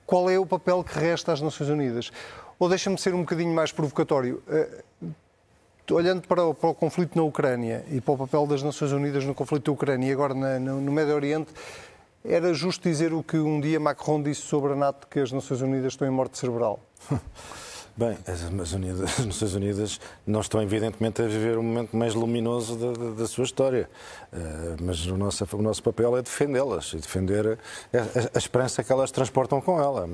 qual 0.07 0.31
é 0.31 0.39
o 0.39 0.47
papel 0.47 0.83
que 0.83 0.99
resta 0.99 1.33
às 1.33 1.43
Nações 1.43 1.69
Unidas? 1.69 2.11
Ou 2.59 2.69
deixa-me 2.69 2.97
ser 2.97 3.15
um 3.15 3.21
bocadinho 3.21 3.55
mais 3.55 3.73
provocatório 3.73 4.43
olhando 5.91 6.27
para 6.27 6.45
o, 6.45 6.55
para 6.55 6.71
o, 6.71 6.75
conflito 6.75 7.17
na 7.17 7.23
Ucrânia 7.23 7.85
e 7.91 8.01
para 8.01 8.15
o 8.15 8.19
papel 8.19 8.47
das 8.47 8.63
Nações 8.63 8.93
Unidas 8.93 9.25
no 9.25 9.35
conflito 9.35 9.67
da 9.67 9.73
Ucrânia 9.73 10.09
e 10.09 10.13
agora 10.13 10.35
na, 10.35 10.59
no, 10.59 10.81
no 10.81 10.93
Médio 10.93 11.15
Oriente, 11.15 11.53
era 12.25 12.55
justo 12.55 12.89
dizer 12.89 13.13
o 13.13 13.23
que 13.23 13.37
um 13.37 13.61
dia 13.61 13.79
Macron 13.79 14.23
disse 14.23 14.43
sobre 14.43 14.73
a 14.73 14.77
NATO, 14.77 15.07
que 15.09 15.21
as 15.21 15.31
Nações 15.31 15.61
Unidas 15.61 15.93
estão 15.93 16.09
em 16.09 16.11
morte 16.11 16.39
cerebral? 16.39 16.81
Bem, 17.97 18.19
as, 18.27 18.73
Unidas, 18.73 19.21
as, 19.21 19.25
Nações 19.25 19.55
Unidas 19.55 20.01
não 20.27 20.41
estão, 20.41 20.61
evidentemente, 20.61 21.23
a 21.23 21.29
viver 21.29 21.57
o 21.57 21.63
momento 21.63 21.97
mais 21.97 22.13
luminoso 22.13 22.75
da, 22.75 22.93
da, 22.93 23.11
da 23.11 23.27
sua 23.29 23.45
história. 23.45 23.89
Uh, 24.33 24.83
mas 24.83 25.07
o 25.07 25.17
nosso, 25.17 25.47
o 25.53 25.63
nosso 25.63 25.81
papel 25.81 26.17
é 26.17 26.23
defendê-las 26.23 26.93
e 26.93 26.97
defender 26.97 27.47
a, 27.47 27.99
a, 27.99 28.01
a, 28.35 28.39
esperança 28.39 28.83
que 28.83 28.91
elas 28.91 29.13
transportam 29.13 29.61
com, 29.61 29.81
ela. 29.81 30.09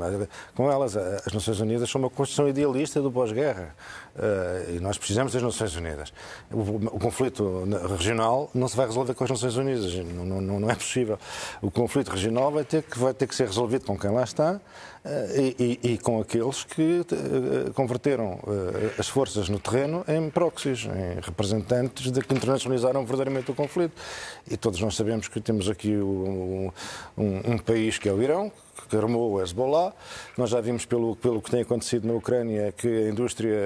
Com 0.54 0.70
elas. 0.70 0.94
As 0.94 1.32
Nações 1.32 1.58
Unidas 1.60 1.88
são 1.88 2.02
uma 2.02 2.10
construção 2.10 2.46
idealista 2.46 3.00
do 3.00 3.10
pós-guerra. 3.10 3.74
Uh, 4.20 4.76
e 4.76 4.80
nós 4.80 4.98
precisamos 4.98 5.32
das 5.32 5.42
Nações 5.42 5.74
Unidas. 5.76 6.12
O, 6.52 6.58
o, 6.58 6.98
conflito 6.98 7.64
regional 7.88 8.50
não 8.54 8.68
se 8.68 8.76
vai 8.76 8.84
resolver 8.84 9.14
com 9.14 9.24
as 9.24 9.30
Nações 9.30 9.56
Unidas. 9.56 9.94
Não, 9.94 10.42
não, 10.42 10.60
não 10.60 10.70
é 10.70 10.74
possível. 10.74 11.18
O 11.62 11.70
conflito 11.70 12.10
regional 12.10 12.52
vai 12.52 12.62
ter 12.62 12.82
que, 12.82 12.98
vai 12.98 13.14
ter 13.14 13.26
que 13.26 13.34
ser 13.34 13.46
resolvido 13.46 13.86
com 13.86 13.98
quem 13.98 14.10
lá 14.10 14.22
está 14.22 14.60
eh, 15.02 15.54
e, 15.58 15.78
e, 15.82 15.92
e, 15.92 15.98
com 15.98 16.20
aqueles 16.20 16.64
que 16.64 17.00
uh, 17.00 17.72
converteram 17.72 18.38
as 18.98 19.08
forças 19.08 19.48
no 19.48 19.58
terreno 19.58 20.04
em 20.06 20.28
proxies, 20.28 20.84
em 20.84 21.20
representantes 21.22 22.12
de 22.12 22.20
que 22.20 22.34
internacionalizaram 22.34 23.06
verdadeiramente 23.06 23.50
o 23.50 23.54
conflito. 23.54 23.94
E 24.50 24.54
todos 24.58 24.78
nós 24.82 24.96
sabemos 24.96 25.28
que 25.28 25.40
temos 25.40 25.70
aqui 25.70 25.96
um, 25.96 26.70
um, 27.16 27.52
um 27.52 27.58
país 27.58 27.96
que 27.96 28.06
é 28.06 28.12
o 28.12 28.22
Irão, 28.22 28.52
que 28.90 28.96
armou 28.96 29.32
o 29.32 29.40
Hezbollah. 29.40 29.92
Nós 30.36 30.50
já 30.50 30.60
vimos 30.60 30.84
pelo, 30.84 31.14
pelo 31.16 31.40
que 31.40 31.50
tem 31.50 31.62
acontecido 31.62 32.06
na 32.06 32.14
Ucrânia 32.14 32.72
que 32.76 32.88
a 32.88 33.08
indústria 33.08 33.56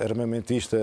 armamentista 0.00 0.76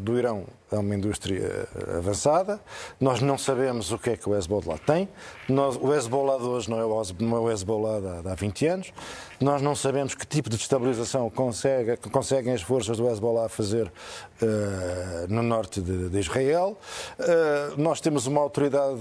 do 0.00 0.16
Irão 0.16 0.44
é 0.70 0.78
uma 0.78 0.94
indústria 0.94 1.68
avançada. 1.96 2.60
Nós 3.00 3.20
não 3.20 3.36
sabemos 3.36 3.92
o 3.92 3.98
que 3.98 4.10
é 4.10 4.16
que 4.16 4.28
o 4.28 4.36
Hezbollah 4.36 4.78
tem. 4.78 5.08
Nós, 5.48 5.76
o 5.76 5.92
Hezbollah 5.92 6.38
de 6.38 6.44
hoje 6.44 6.70
não 6.70 6.78
é 6.78 6.84
o, 6.84 7.48
é 7.48 7.52
Hezbollah 7.52 8.22
de 8.22 8.28
há 8.28 8.34
20 8.34 8.66
anos. 8.66 8.92
Nós 9.44 9.60
não 9.60 9.74
sabemos 9.74 10.14
que 10.14 10.26
tipo 10.26 10.48
de 10.48 10.56
destabilização 10.56 11.28
consegue, 11.28 11.98
conseguem 12.10 12.54
as 12.54 12.62
forças 12.62 12.96
do 12.96 13.06
Hezbollah 13.06 13.46
fazer 13.50 13.88
uh, 14.40 15.28
no 15.28 15.42
norte 15.42 15.82
de, 15.82 16.08
de 16.08 16.18
Israel. 16.18 16.78
Uh, 17.18 17.78
nós 17.78 18.00
temos 18.00 18.26
uma 18.26 18.40
autoridade 18.40 18.98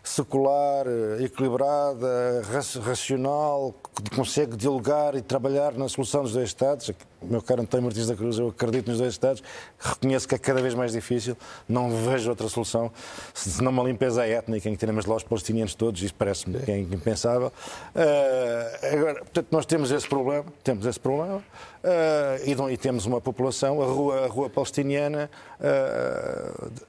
secular, 0.00 0.86
equilibrada, 1.20 2.44
racional, 2.84 3.74
que 3.96 4.14
consegue 4.14 4.56
dialogar 4.56 5.16
e 5.16 5.22
trabalhar 5.22 5.72
na 5.72 5.88
solução 5.88 6.22
dos 6.22 6.34
dois 6.34 6.50
Estados. 6.50 6.92
Meu 7.28 7.42
caro 7.42 7.62
António 7.62 7.84
Martins 7.84 8.06
da 8.06 8.14
Cruz, 8.14 8.38
eu 8.38 8.48
acredito 8.48 8.88
nos 8.88 8.98
dois 8.98 9.12
Estados, 9.12 9.42
reconheço 9.78 10.28
que 10.28 10.34
é 10.34 10.38
cada 10.38 10.60
vez 10.60 10.74
mais 10.74 10.92
difícil, 10.92 11.36
não 11.68 11.90
vejo 11.90 12.30
outra 12.30 12.48
solução, 12.48 12.90
se 13.32 13.62
não 13.62 13.70
uma 13.70 13.82
limpeza 13.82 14.26
étnica 14.26 14.68
em 14.68 14.72
que 14.72 14.78
teremos 14.78 15.06
lá 15.06 15.16
os 15.16 15.22
palestinianos 15.22 15.74
todos, 15.74 16.02
isso 16.02 16.14
parece-me 16.14 16.58
é 16.68 16.78
impensável. 16.78 17.52
Uh, 17.94 18.94
agora, 18.94 19.14
portanto, 19.20 19.46
nós 19.50 19.66
temos 19.66 19.90
esse 19.90 20.08
problema, 20.08 20.44
temos 20.62 20.86
esse 20.86 21.00
problema, 21.00 21.36
uh, 21.38 22.68
e, 22.70 22.72
e, 22.72 22.76
temos 22.76 23.06
uma 23.06 23.20
população, 23.20 23.82
a 23.82 23.86
rua, 23.86 24.24
a 24.24 24.28
rua 24.28 24.50
palestiniana. 24.50 25.30
Uh, 25.60 26.84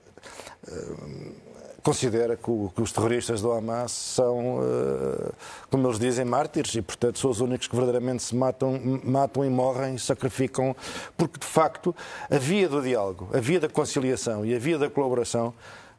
considera 1.86 2.36
que, 2.36 2.50
o, 2.50 2.71
que, 2.76 2.82
os 2.82 2.91
terroristas 2.91 3.41
do 3.41 3.52
Hamas 3.52 3.91
são, 3.91 4.58
uh, 4.58 5.32
como 5.69 5.88
eles 5.88 6.00
dizem, 6.00 6.26
mártires 6.26 6.74
e, 6.74 6.82
portanto, 6.82 7.19
são 7.19 7.30
os 7.30 7.39
únicos 7.39 7.67
que 7.67 7.76
verdadeiramente 7.76 8.24
se 8.24 8.36
matam, 8.36 9.00
matam 9.04 9.45
e 9.45 9.50
morrem, 9.50 9.95
sacrificam, 10.00 10.76
porque, 11.15 11.38
de 11.39 11.45
facto, 11.45 11.95
a 12.28 12.39
via 12.39 12.67
do 12.67 12.82
diálogo, 12.82 13.30
a 13.32 13.39
via 13.39 13.60
da 13.60 13.69
conciliação 13.69 14.43
e 14.43 14.56
a 14.56 14.58
via 14.58 14.80
da 14.80 14.89
colaboração 14.89 15.54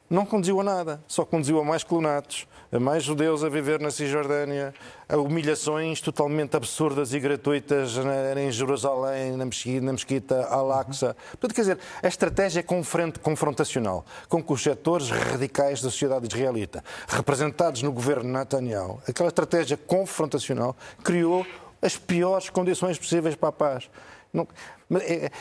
não 0.09 0.25
conduziu 0.25 0.61
a 0.61 0.65
nada, 0.65 1.03
só 1.07 1.25
conduziu 1.25 1.59
a 1.61 1.65
mais 1.65 1.83
colonatos, 1.83 2.47
a 2.71 2.79
mais 2.79 3.03
judeus 3.03 3.43
a 3.43 3.49
viver 3.49 3.81
na 3.81 3.91
Cisjordânia, 3.91 4.75
a 5.09 5.17
humilhações 5.17 6.01
totalmente 6.01 6.57
absurdas 6.57 7.13
e 7.13 7.21
gratuitas 7.21 7.95
em 8.37 8.51
Jerusalém, 8.51 9.37
na 9.37 9.45
mesquita, 9.45 10.41
na 10.41 10.47
Al-Aqsa. 10.49 11.17
Portanto, 11.31 11.55
quer 11.55 11.61
dizer, 11.63 11.79
a 12.03 12.09
estratégia 12.09 12.61
é 12.61 13.19
confrontacional 13.21 14.05
com 14.29 14.43
que 14.43 14.53
os 14.53 14.63
setores 14.63 15.11
radicais 15.11 15.81
da 15.81 15.91
sociedade 15.91 16.27
israelita, 16.27 16.85
representados 17.09 17.83
no 17.83 17.93
governo 17.93 18.31
Netanyahu, 18.31 19.01
aquela 19.09 19.29
estratégia 19.29 19.77
confrontacional 19.77 20.77
criou 21.03 21.47
as 21.83 21.97
piores 21.97 22.51
condições 22.51 22.99
possíveis 22.99 23.35
para 23.35 23.49
a 23.51 23.53
paz. 23.53 23.91
Não, 24.33 24.47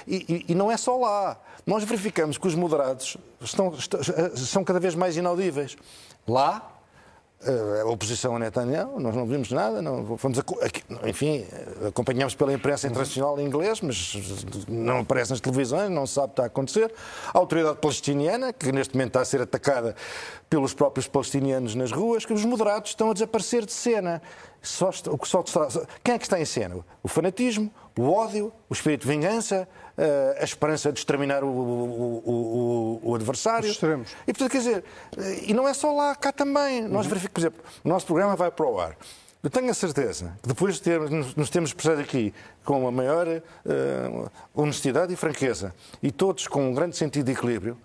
e, 0.08 0.46
e, 0.48 0.56
não 0.56 0.72
é 0.72 0.78
só 0.78 0.98
lá. 0.98 1.40
Nós 1.66 1.84
verificamos 1.84 2.38
que 2.38 2.48
os 2.48 2.56
moderados 2.56 3.18
estão, 3.42 3.74
estão, 3.74 4.00
são 4.36 4.64
cada 4.64 4.80
vez 4.80 4.96
mais 4.96 5.16
inaudíveis. 5.18 5.76
Lá, 6.28 6.76
eh, 7.44 7.82
a 7.82 7.86
oposição 7.86 8.36
a 8.36 8.40
Netanyahu, 8.40 9.00
nós 9.00 9.16
não 9.16 9.26
vimos 9.28 9.52
nada, 9.52 9.80
não, 9.80 10.18
fomos 10.18 10.40
enfim, 11.06 11.46
acompanhamos 11.88 12.34
pela 12.34 12.52
imprensa 12.52 12.88
internacional 12.88 13.40
em 13.40 13.46
inglês, 13.46 13.82
mas 13.82 14.66
não 14.68 15.00
aparece 15.00 15.30
nas 15.30 15.42
televisões, 15.42 15.92
não 15.92 16.08
se 16.08 16.14
sabe 16.14 16.26
o 16.26 16.30
que 16.30 16.34
está 16.34 16.44
a 16.44 16.48
acontecer. 16.48 16.92
A 17.32 17.38
autoridade 17.38 17.78
palestiniana, 17.78 18.52
que 18.52 18.72
neste 18.72 18.96
momento 18.96 19.10
está 19.10 19.22
a 19.22 19.26
ser 19.26 19.42
atacada 19.42 19.96
pelos 20.50 20.74
próprios 20.74 21.08
palestinianos 21.08 21.76
nas 21.76 21.92
ruas, 21.92 22.26
que 22.26 22.34
os 22.34 22.44
moderados 22.44 22.92
estão 22.92 23.12
a 23.12 23.14
desaparecer 23.14 23.64
de 23.64 23.74
cena. 23.74 24.22
Só, 24.68 24.90
o 25.10 25.18
que 25.18 25.28
só 25.28 25.44
quem 26.04 26.16
é 26.16 26.18
que 26.18 26.26
está 26.26 26.40
em 26.40 26.46
cena? 26.46 26.78
O 27.02 27.08
fanatismo, 27.08 27.72
o 27.98 28.12
ódio, 28.12 28.52
o 28.70 28.74
espírito 28.74 29.08
de 29.08 29.14
vingança, 29.14 29.68
eh, 29.98 30.38
a 30.42 30.44
esperança 30.44 30.92
de 30.92 31.00
exterminar 31.00 31.44
o, 31.44 31.48
o, 31.48 33.00
o, 33.04 33.10
o 33.12 33.16
adversário. 33.16 33.66
Os 33.66 33.76
extremos. 33.76 34.12
E, 34.28 34.34
portanto, 34.34 34.52
quer 34.52 34.58
dizer, 34.58 34.84
eh, 35.18 35.44
e 35.48 35.54
não 35.54 35.68
é 35.68 35.74
só 35.74 35.94
lá, 35.94 36.16
cá 36.16 36.32
também. 36.32 36.84
Uhum. 36.84 36.90
Nós 36.90 37.08
verificamos, 37.08 37.34
por 37.34 37.40
exemplo, 37.40 37.64
o 37.84 37.90
nosso 37.90 38.06
programa 38.06 38.36
vai 38.36 38.52
para 38.52 38.66
o 38.66 38.80
ar. 38.80 38.98
Eu 39.42 39.50
tenho 39.50 39.70
a 39.70 39.76
certeza 39.76 40.36
que 40.42 40.50
depois 40.50 40.76
de 40.76 40.82
ter, 40.82 41.00
nos 41.00 41.50
temos 41.52 41.70
expressado 41.70 42.02
aqui 42.02 42.34
com 42.64 42.88
a 42.88 42.92
maior 42.92 43.28
uh, 43.28 44.32
honestidade 44.56 45.14
e 45.14 45.16
franqueza, 45.16 45.72
e 46.02 46.12
todos 46.12 46.48
com 46.48 46.68
um 46.68 46.74
grande 46.74 46.98
sentido 46.98 47.28
de 47.28 47.34
equilíbrio, 47.34 47.78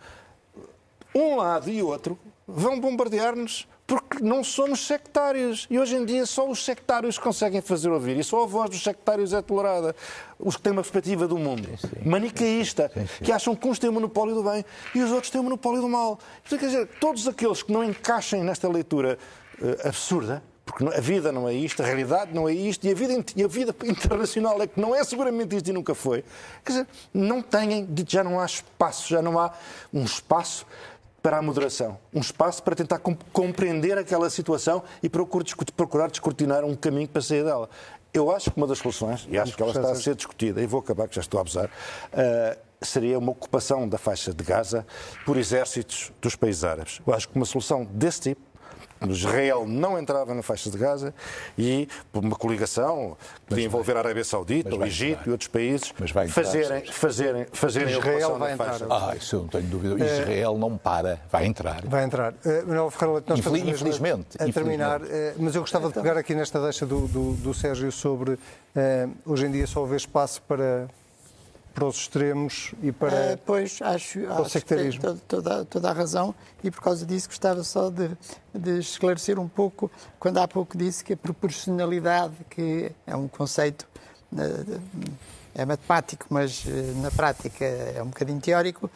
um 1.14 1.36
lado 1.36 1.68
e 1.68 1.82
outro 1.82 2.18
vão 2.46 2.80
bombardear-nos 2.80 3.66
porque 3.90 4.22
não 4.22 4.44
somos 4.44 4.86
sectários. 4.86 5.66
E 5.68 5.76
hoje 5.76 5.96
em 5.96 6.04
dia 6.04 6.24
só 6.24 6.48
os 6.48 6.64
sectários 6.64 7.18
conseguem 7.18 7.60
fazer 7.60 7.90
ouvir. 7.90 8.16
E 8.16 8.22
só 8.22 8.44
a 8.44 8.46
voz 8.46 8.70
dos 8.70 8.82
sectários 8.82 9.32
é 9.32 9.42
tolerada. 9.42 9.96
Os 10.38 10.56
que 10.56 10.62
têm 10.62 10.72
uma 10.72 10.82
perspectiva 10.82 11.26
do 11.26 11.36
mundo 11.36 11.68
sim, 11.76 11.88
sim. 11.88 12.08
manicaísta, 12.08 12.90
sim, 12.94 13.24
que 13.24 13.32
acham 13.32 13.56
que 13.56 13.66
uns 13.66 13.80
têm 13.80 13.90
o 13.90 13.92
monopólio 13.92 14.34
do 14.34 14.44
bem 14.44 14.64
e 14.94 15.02
os 15.02 15.10
outros 15.10 15.30
têm 15.30 15.40
o 15.40 15.44
monopólio 15.44 15.80
do 15.80 15.88
mal. 15.88 16.20
Quer 16.48 16.56
dizer, 16.56 16.86
todos 17.00 17.26
aqueles 17.26 17.64
que 17.64 17.72
não 17.72 17.82
encaixem 17.82 18.44
nesta 18.44 18.68
leitura 18.68 19.18
uh, 19.60 19.88
absurda, 19.88 20.40
porque 20.64 20.84
a 20.84 21.00
vida 21.00 21.32
não 21.32 21.48
é 21.48 21.52
isto, 21.52 21.82
a 21.82 21.86
realidade 21.86 22.32
não 22.32 22.48
é 22.48 22.52
isto, 22.52 22.86
e 22.86 22.92
a 22.92 22.94
vida, 22.94 23.24
e 23.34 23.42
a 23.42 23.48
vida 23.48 23.74
internacional 23.82 24.62
é 24.62 24.68
que 24.68 24.80
não 24.80 24.94
é 24.94 25.02
seguramente 25.02 25.56
isto 25.56 25.68
e 25.68 25.72
nunca 25.72 25.96
foi. 25.96 26.24
Quer 26.64 26.72
dizer, 26.72 26.86
não 27.12 27.42
têm, 27.42 27.88
já 28.06 28.22
não 28.22 28.38
há 28.38 28.46
espaço, 28.46 29.08
já 29.08 29.20
não 29.20 29.36
há 29.36 29.52
um 29.92 30.04
espaço 30.04 30.64
para 31.22 31.38
a 31.38 31.42
moderação, 31.42 31.98
um 32.12 32.20
espaço 32.20 32.62
para 32.62 32.74
tentar 32.74 32.98
compreender 33.32 33.98
aquela 33.98 34.30
situação 34.30 34.82
e 35.02 35.08
procurar 35.08 36.08
descortinar 36.08 36.64
um 36.64 36.74
caminho 36.74 37.08
para 37.08 37.20
sair 37.20 37.44
dela. 37.44 37.68
Eu 38.12 38.30
acho 38.30 38.50
que 38.50 38.56
uma 38.56 38.66
das 38.66 38.78
soluções, 38.78 39.26
e 39.30 39.38
acho 39.38 39.56
que 39.56 39.62
ela 39.62 39.72
está 39.72 39.90
a 39.90 39.94
ser 39.94 40.14
discutida, 40.14 40.60
e 40.60 40.66
vou 40.66 40.80
acabar 40.80 41.06
que 41.06 41.14
já 41.14 41.20
estou 41.20 41.38
a 41.38 41.42
abusar, 41.42 41.66
uh, 41.66 42.58
seria 42.82 43.18
uma 43.18 43.30
ocupação 43.30 43.88
da 43.88 43.98
faixa 43.98 44.32
de 44.32 44.42
Gaza 44.42 44.86
por 45.24 45.36
exércitos 45.36 46.10
dos 46.20 46.34
países 46.34 46.64
árabes. 46.64 47.00
Eu 47.06 47.14
acho 47.14 47.28
que 47.28 47.36
uma 47.36 47.44
solução 47.44 47.84
desse 47.84 48.20
tipo 48.20 48.49
Israel 49.08 49.66
não 49.66 49.98
entrava 49.98 50.34
na 50.34 50.42
faixa 50.42 50.70
de 50.70 50.76
Gaza 50.76 51.14
e 51.56 51.88
por 52.12 52.22
uma 52.24 52.36
coligação 52.36 53.16
que 53.42 53.48
podia 53.48 53.64
envolver 53.64 53.96
a 53.96 54.00
Arábia 54.00 54.24
Saudita, 54.24 54.74
o 54.74 54.84
Egito 54.84 55.12
entrar. 55.12 55.28
e 55.28 55.30
outros 55.30 55.48
países 55.48 55.92
entrar, 56.00 56.28
fazerem, 56.28 56.86
fazerem, 56.86 57.46
fazerem 57.52 57.96
Israel 57.96 58.38
vai 58.38 58.52
entrar. 58.52 58.80
Ah, 58.90 59.14
isso 59.16 59.36
eu 59.36 59.40
não 59.40 59.48
tenho 59.48 59.64
dúvida. 59.64 60.04
É... 60.04 60.20
Israel 60.20 60.58
não 60.58 60.76
para, 60.76 61.20
vai 61.30 61.46
entrar. 61.46 61.82
Vai 61.86 62.04
entrar. 62.04 62.32
Uh, 62.32 62.66
Manuel 62.66 62.90
Ferreira, 62.90 63.24
nós 63.26 63.38
Infel 63.38 63.56
infelizmente. 63.56 64.26
A, 64.38 64.44
a 64.44 64.52
terminar, 64.52 65.00
uh, 65.00 65.06
mas 65.38 65.54
eu 65.54 65.62
gostava 65.62 65.88
então... 65.88 66.02
de 66.02 66.08
pegar 66.08 66.20
aqui 66.20 66.34
nesta 66.34 66.60
deixa 66.60 66.84
do, 66.84 67.08
do, 67.08 67.32
do 67.34 67.54
Sérgio 67.54 67.90
sobre 67.90 68.32
uh, 68.32 68.38
hoje 69.24 69.46
em 69.46 69.50
dia 69.50 69.66
só 69.66 69.84
haver 69.84 69.96
espaço 69.96 70.42
para 70.42 70.88
para 71.74 71.84
os 71.84 71.96
extremos 71.96 72.74
e 72.82 72.92
para, 72.92 73.34
uh, 73.34 73.38
pois, 73.44 73.80
acho, 73.82 74.20
para 74.20 74.42
o 74.42 74.48
sectarismo. 74.48 75.00
Toda, 75.00 75.20
toda, 75.26 75.64
toda, 75.64 75.90
a 75.90 75.92
razão 75.92 76.34
e 76.62 76.70
por 76.70 76.82
causa 76.82 77.06
disso 77.06 77.28
gostava 77.28 77.62
só 77.62 77.90
de, 77.90 78.10
de, 78.54 78.78
esclarecer 78.78 79.38
um 79.38 79.48
pouco, 79.48 79.90
quando 80.18 80.38
há 80.38 80.48
pouco 80.48 80.76
disse 80.76 81.04
que 81.04 81.12
a 81.12 81.16
proporcionalidade, 81.16 82.34
que 82.48 82.92
é 83.06 83.16
um 83.16 83.28
conceito 83.28 83.86
uh, 84.32 84.80
é 85.54 85.64
matemático, 85.64 86.26
mas 86.28 86.64
uh, 86.64 86.70
na 87.02 87.10
prática 87.10 87.64
é 87.64 88.02
um 88.02 88.08
bocadinho 88.08 88.40
teórico, 88.40 88.90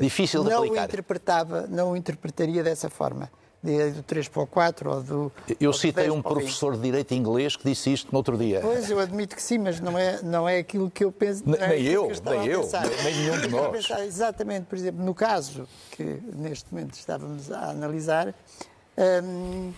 difícil 0.00 0.42
de 0.42 0.50
não 0.50 0.58
aplicar. 0.58 0.82
O 0.82 0.84
interpretava, 0.84 1.66
não 1.68 1.92
o 1.92 1.96
interpretaria 1.96 2.62
dessa 2.62 2.90
forma 2.90 3.30
do 3.62 4.02
3 4.02 4.28
para 4.28 4.42
o 4.42 4.46
4 4.46 4.90
ou 4.90 5.02
do. 5.02 5.32
Eu 5.60 5.72
citei 5.72 6.10
um 6.10 6.22
professor 6.22 6.76
de 6.76 6.82
Direito 6.82 7.12
Inglês 7.12 7.56
que 7.56 7.64
disse 7.64 7.92
isto 7.92 8.10
no 8.10 8.18
outro 8.18 8.38
dia. 8.38 8.60
Pois, 8.60 8.90
eu 8.90 8.98
admito 8.98 9.36
que 9.36 9.42
sim, 9.42 9.58
mas 9.58 9.80
não 9.80 9.98
é, 9.98 10.22
não 10.22 10.48
é 10.48 10.58
aquilo 10.58 10.90
que 10.90 11.04
eu 11.04 11.12
penso. 11.12 11.42
Nem, 11.44 11.60
é 11.60 11.68
nem 11.68 11.84
eu, 11.84 12.10
nem 12.24 12.46
eu, 12.46 12.68
nem 13.04 13.14
nenhum 13.14 13.40
de 13.40 13.48
nós. 13.48 13.70
Pensar, 13.70 14.04
exatamente, 14.06 14.64
por 14.64 14.78
exemplo, 14.78 15.04
no 15.04 15.14
caso 15.14 15.68
que 15.90 16.20
neste 16.34 16.72
momento 16.72 16.94
estávamos 16.94 17.52
a 17.52 17.70
analisar, 17.70 18.34
hum, 19.22 19.72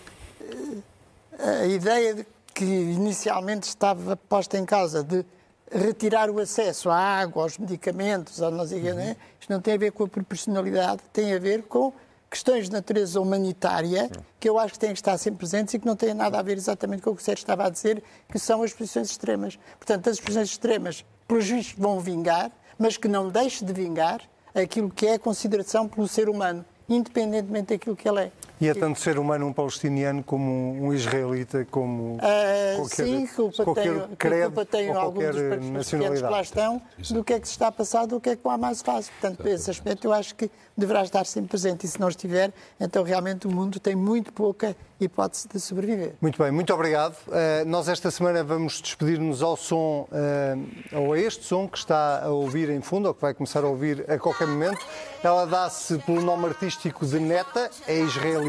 a 1.39 1.65
ideia 1.65 2.13
de 2.13 2.25
que 2.53 2.63
inicialmente 2.63 3.67
estava 3.67 4.15
posta 4.15 4.57
em 4.57 4.65
causa 4.65 5.03
de 5.03 5.25
retirar 5.71 6.29
o 6.29 6.39
acesso 6.39 6.89
à 6.89 6.95
água, 6.95 7.43
aos 7.43 7.57
medicamentos, 7.57 8.41
ao 8.41 8.51
não 8.51 8.65
sei 8.65 8.79
o 8.79 8.83
quê, 8.83 8.93
né? 8.93 9.17
isto 9.39 9.51
não 9.51 9.59
tem 9.59 9.73
a 9.73 9.77
ver 9.77 9.91
com 9.91 10.03
a 10.03 10.07
proporcionalidade, 10.07 11.01
tem 11.11 11.33
a 11.33 11.39
ver 11.39 11.63
com 11.63 11.91
questões 12.33 12.65
de 12.65 12.71
natureza 12.71 13.21
humanitária 13.21 14.09
que 14.39 14.49
eu 14.49 14.57
acho 14.57 14.73
que 14.73 14.79
têm 14.79 14.89
que 14.89 14.97
estar 14.97 15.15
sempre 15.19 15.37
presentes 15.37 15.75
e 15.75 15.79
que 15.79 15.85
não 15.85 15.95
têm 15.95 16.15
nada 16.15 16.39
a 16.39 16.41
ver 16.41 16.57
exatamente 16.57 17.03
com 17.03 17.11
o 17.11 17.15
que 17.15 17.21
o 17.21 17.23
Sérgio 17.23 17.43
estava 17.43 17.67
a 17.67 17.69
dizer, 17.69 18.01
que 18.27 18.39
são 18.39 18.63
as 18.63 18.73
posições 18.73 19.11
extremas. 19.11 19.59
Portanto, 19.77 20.09
as 20.09 20.19
posições 20.19 20.49
extremas, 20.49 21.05
pelos 21.27 21.47
vistos, 21.47 21.75
vão 21.77 21.99
vingar, 21.99 22.51
mas 22.75 22.97
que 22.97 23.07
não 23.07 23.29
deixe 23.29 23.63
de 23.63 23.71
vingar 23.71 24.19
aquilo 24.55 24.89
que 24.89 25.05
é 25.05 25.13
a 25.13 25.19
consideração 25.19 25.87
pelo 25.87 26.07
ser 26.07 26.27
humano, 26.27 26.65
independentemente 26.89 27.67
daquilo 27.67 27.95
que 27.95 28.09
ele 28.09 28.23
é. 28.23 28.31
E 28.61 28.69
é 28.69 28.73
tanto 28.73 28.99
ser 28.99 29.19
humano 29.19 29.47
um 29.47 29.53
palestiniano 29.53 30.23
como 30.23 30.81
um 30.81 30.93
israelita, 30.93 31.67
como 31.69 32.15
Uh, 32.15 32.77
qualquer, 32.77 33.05
sim, 33.05 33.27
culpa 33.27 33.63
qualquer 33.63 33.83
tem, 33.83 34.07
que 34.07 34.15
credo 34.15 34.53
culpa 34.53 34.77
alguns 34.77 35.23
qualquer 35.23 35.33
dos 35.33 35.41
partidos 35.41 35.65
que 35.65 35.71
nacionalidade. 35.73 36.31
lá 36.31 36.41
estão 36.41 36.81
do 37.11 37.23
que 37.23 37.33
é 37.33 37.39
que 37.39 37.47
se 37.47 37.53
está 37.53 37.67
a 37.67 37.71
passar, 37.71 38.05
do 38.05 38.21
que 38.21 38.29
é 38.29 38.35
que 38.35 38.47
o 38.47 38.49
Hamas 38.49 38.81
faz. 38.81 39.09
Portanto, 39.09 39.45
esse 39.47 39.69
aspecto 39.69 40.05
eu 40.05 40.13
acho 40.13 40.35
que 40.35 40.49
deverá 40.77 41.03
estar 41.03 41.25
sempre 41.25 41.49
presente 41.49 41.85
e 41.85 41.89
se 41.89 41.99
não 41.99 42.07
estiver, 42.07 42.53
então 42.79 43.03
realmente 43.03 43.47
o 43.47 43.51
mundo 43.51 43.79
tem 43.79 43.95
muito 43.95 44.31
pouca 44.31 44.75
hipótese 44.99 45.47
de 45.49 45.59
sobreviver. 45.59 46.13
Muito 46.21 46.41
bem, 46.41 46.51
muito 46.51 46.73
obrigado. 46.73 47.15
Uh, 47.27 47.65
nós 47.65 47.89
esta 47.89 48.09
semana 48.09 48.43
vamos 48.43 48.81
despedir-nos 48.81 49.43
ao 49.43 49.57
som, 49.57 50.07
uh, 50.09 50.97
ou 50.97 51.13
a 51.13 51.19
este 51.19 51.43
som 51.43 51.67
que 51.67 51.77
está 51.77 52.23
a 52.23 52.29
ouvir 52.29 52.69
em 52.69 52.81
fundo, 52.81 53.07
ou 53.07 53.13
que 53.13 53.21
vai 53.21 53.33
começar 53.33 53.63
a 53.63 53.67
ouvir 53.67 54.09
a 54.09 54.17
qualquer 54.17 54.47
momento. 54.47 54.79
Ela 55.21 55.45
dá-se 55.45 55.97
pelo 55.99 56.21
nome 56.21 56.45
artístico 56.45 57.05
de 57.05 57.19
Neta, 57.19 57.69
é 57.87 57.99
israelita 57.99 58.42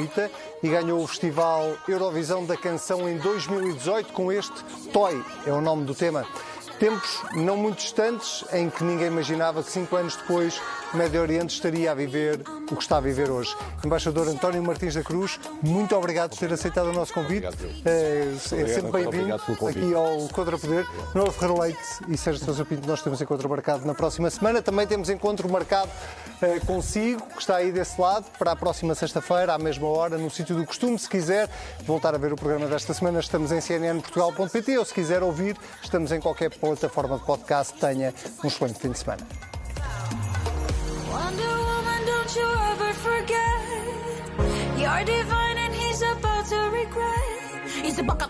e 0.62 0.68
ganhou 0.68 1.02
o 1.02 1.06
Festival 1.06 1.76
Eurovisão 1.88 2.44
da 2.44 2.56
Canção 2.56 3.08
em 3.08 3.16
2018 3.18 4.12
com 4.12 4.32
este 4.32 4.64
Toy, 4.92 5.24
é 5.46 5.52
o 5.52 5.60
nome 5.60 5.84
do 5.84 5.94
tema. 5.94 6.26
Tempos 6.78 7.22
não 7.34 7.56
muito 7.56 7.78
distantes 7.78 8.44
em 8.52 8.68
que 8.68 8.82
ninguém 8.82 9.06
imaginava 9.06 9.62
que 9.62 9.70
cinco 9.70 9.96
anos 9.96 10.16
depois 10.16 10.60
Médio 10.94 11.20
Oriente 11.20 11.54
estaria 11.54 11.90
a 11.90 11.94
viver 11.94 12.40
o 12.70 12.76
que 12.76 12.82
está 12.82 12.98
a 12.98 13.00
viver 13.00 13.30
hoje. 13.30 13.54
Embaixador 13.84 14.28
António 14.28 14.62
Martins 14.62 14.94
da 14.94 15.02
Cruz, 15.02 15.40
muito 15.62 15.96
obrigado 15.96 16.30
por 16.30 16.38
ter 16.38 16.52
aceitado 16.52 16.86
o 16.86 16.92
nosso 16.92 17.12
convite. 17.12 17.48
É, 17.84 18.32
é 18.32 18.38
sempre 18.38 18.92
bem-vindo 18.92 19.34
obrigado 19.34 19.68
aqui 19.68 19.94
ao 19.94 20.28
Contrapoder. 20.28 20.86
Noel 21.14 21.32
Ferreira 21.32 21.62
Leite 21.62 21.80
e 22.08 22.16
Sérgio 22.16 22.44
Sousa 22.44 22.64
Pinto, 22.64 22.86
nós 22.86 23.02
temos 23.02 23.20
encontro 23.20 23.48
marcado 23.48 23.84
na 23.86 23.94
próxima 23.94 24.30
semana. 24.30 24.62
Também 24.62 24.86
temos 24.86 25.10
encontro 25.10 25.48
marcado 25.48 25.90
eh, 26.40 26.60
consigo, 26.66 27.22
que 27.26 27.40
está 27.40 27.56
aí 27.56 27.72
desse 27.72 28.00
lado, 28.00 28.26
para 28.38 28.52
a 28.52 28.56
próxima 28.56 28.94
sexta-feira, 28.94 29.54
à 29.54 29.58
mesma 29.58 29.88
hora, 29.88 30.16
no 30.16 30.30
sítio 30.30 30.54
do 30.56 30.64
costume. 30.64 30.98
Se 30.98 31.08
quiser 31.08 31.48
voltar 31.86 32.14
a 32.14 32.18
ver 32.18 32.32
o 32.32 32.36
programa 32.36 32.66
desta 32.66 32.94
semana, 32.94 33.20
estamos 33.20 33.50
em 33.52 33.60
cnnportugal.pt 33.60 34.78
ou 34.78 34.84
se 34.84 34.94
quiser 34.94 35.22
ouvir, 35.22 35.56
estamos 35.82 36.12
em 36.12 36.20
qualquer 36.20 36.50
plataforma 36.50 37.18
de 37.18 37.24
podcast. 37.24 37.74
Tenha 37.78 38.12
um 38.42 38.46
excelente 38.46 38.78
fim 38.78 38.90
de 38.90 38.98
semana. 38.98 39.53
Wonder 41.14 41.56
Woman, 41.70 42.00
don't 42.06 42.32
you 42.34 42.48
ever 42.70 42.92
forget 43.06 43.58
You're 44.80 45.04
divine 45.04 45.58
and 45.64 45.72
he's 45.72 46.02
about 46.02 46.44
to 46.46 46.58
regret 46.74 47.70
He's 47.84 47.98
a 48.00 48.02
buck 48.02 48.22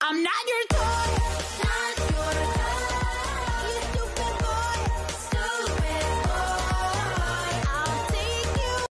I'm 0.00 0.22
not 0.22 0.42
your 0.50 0.77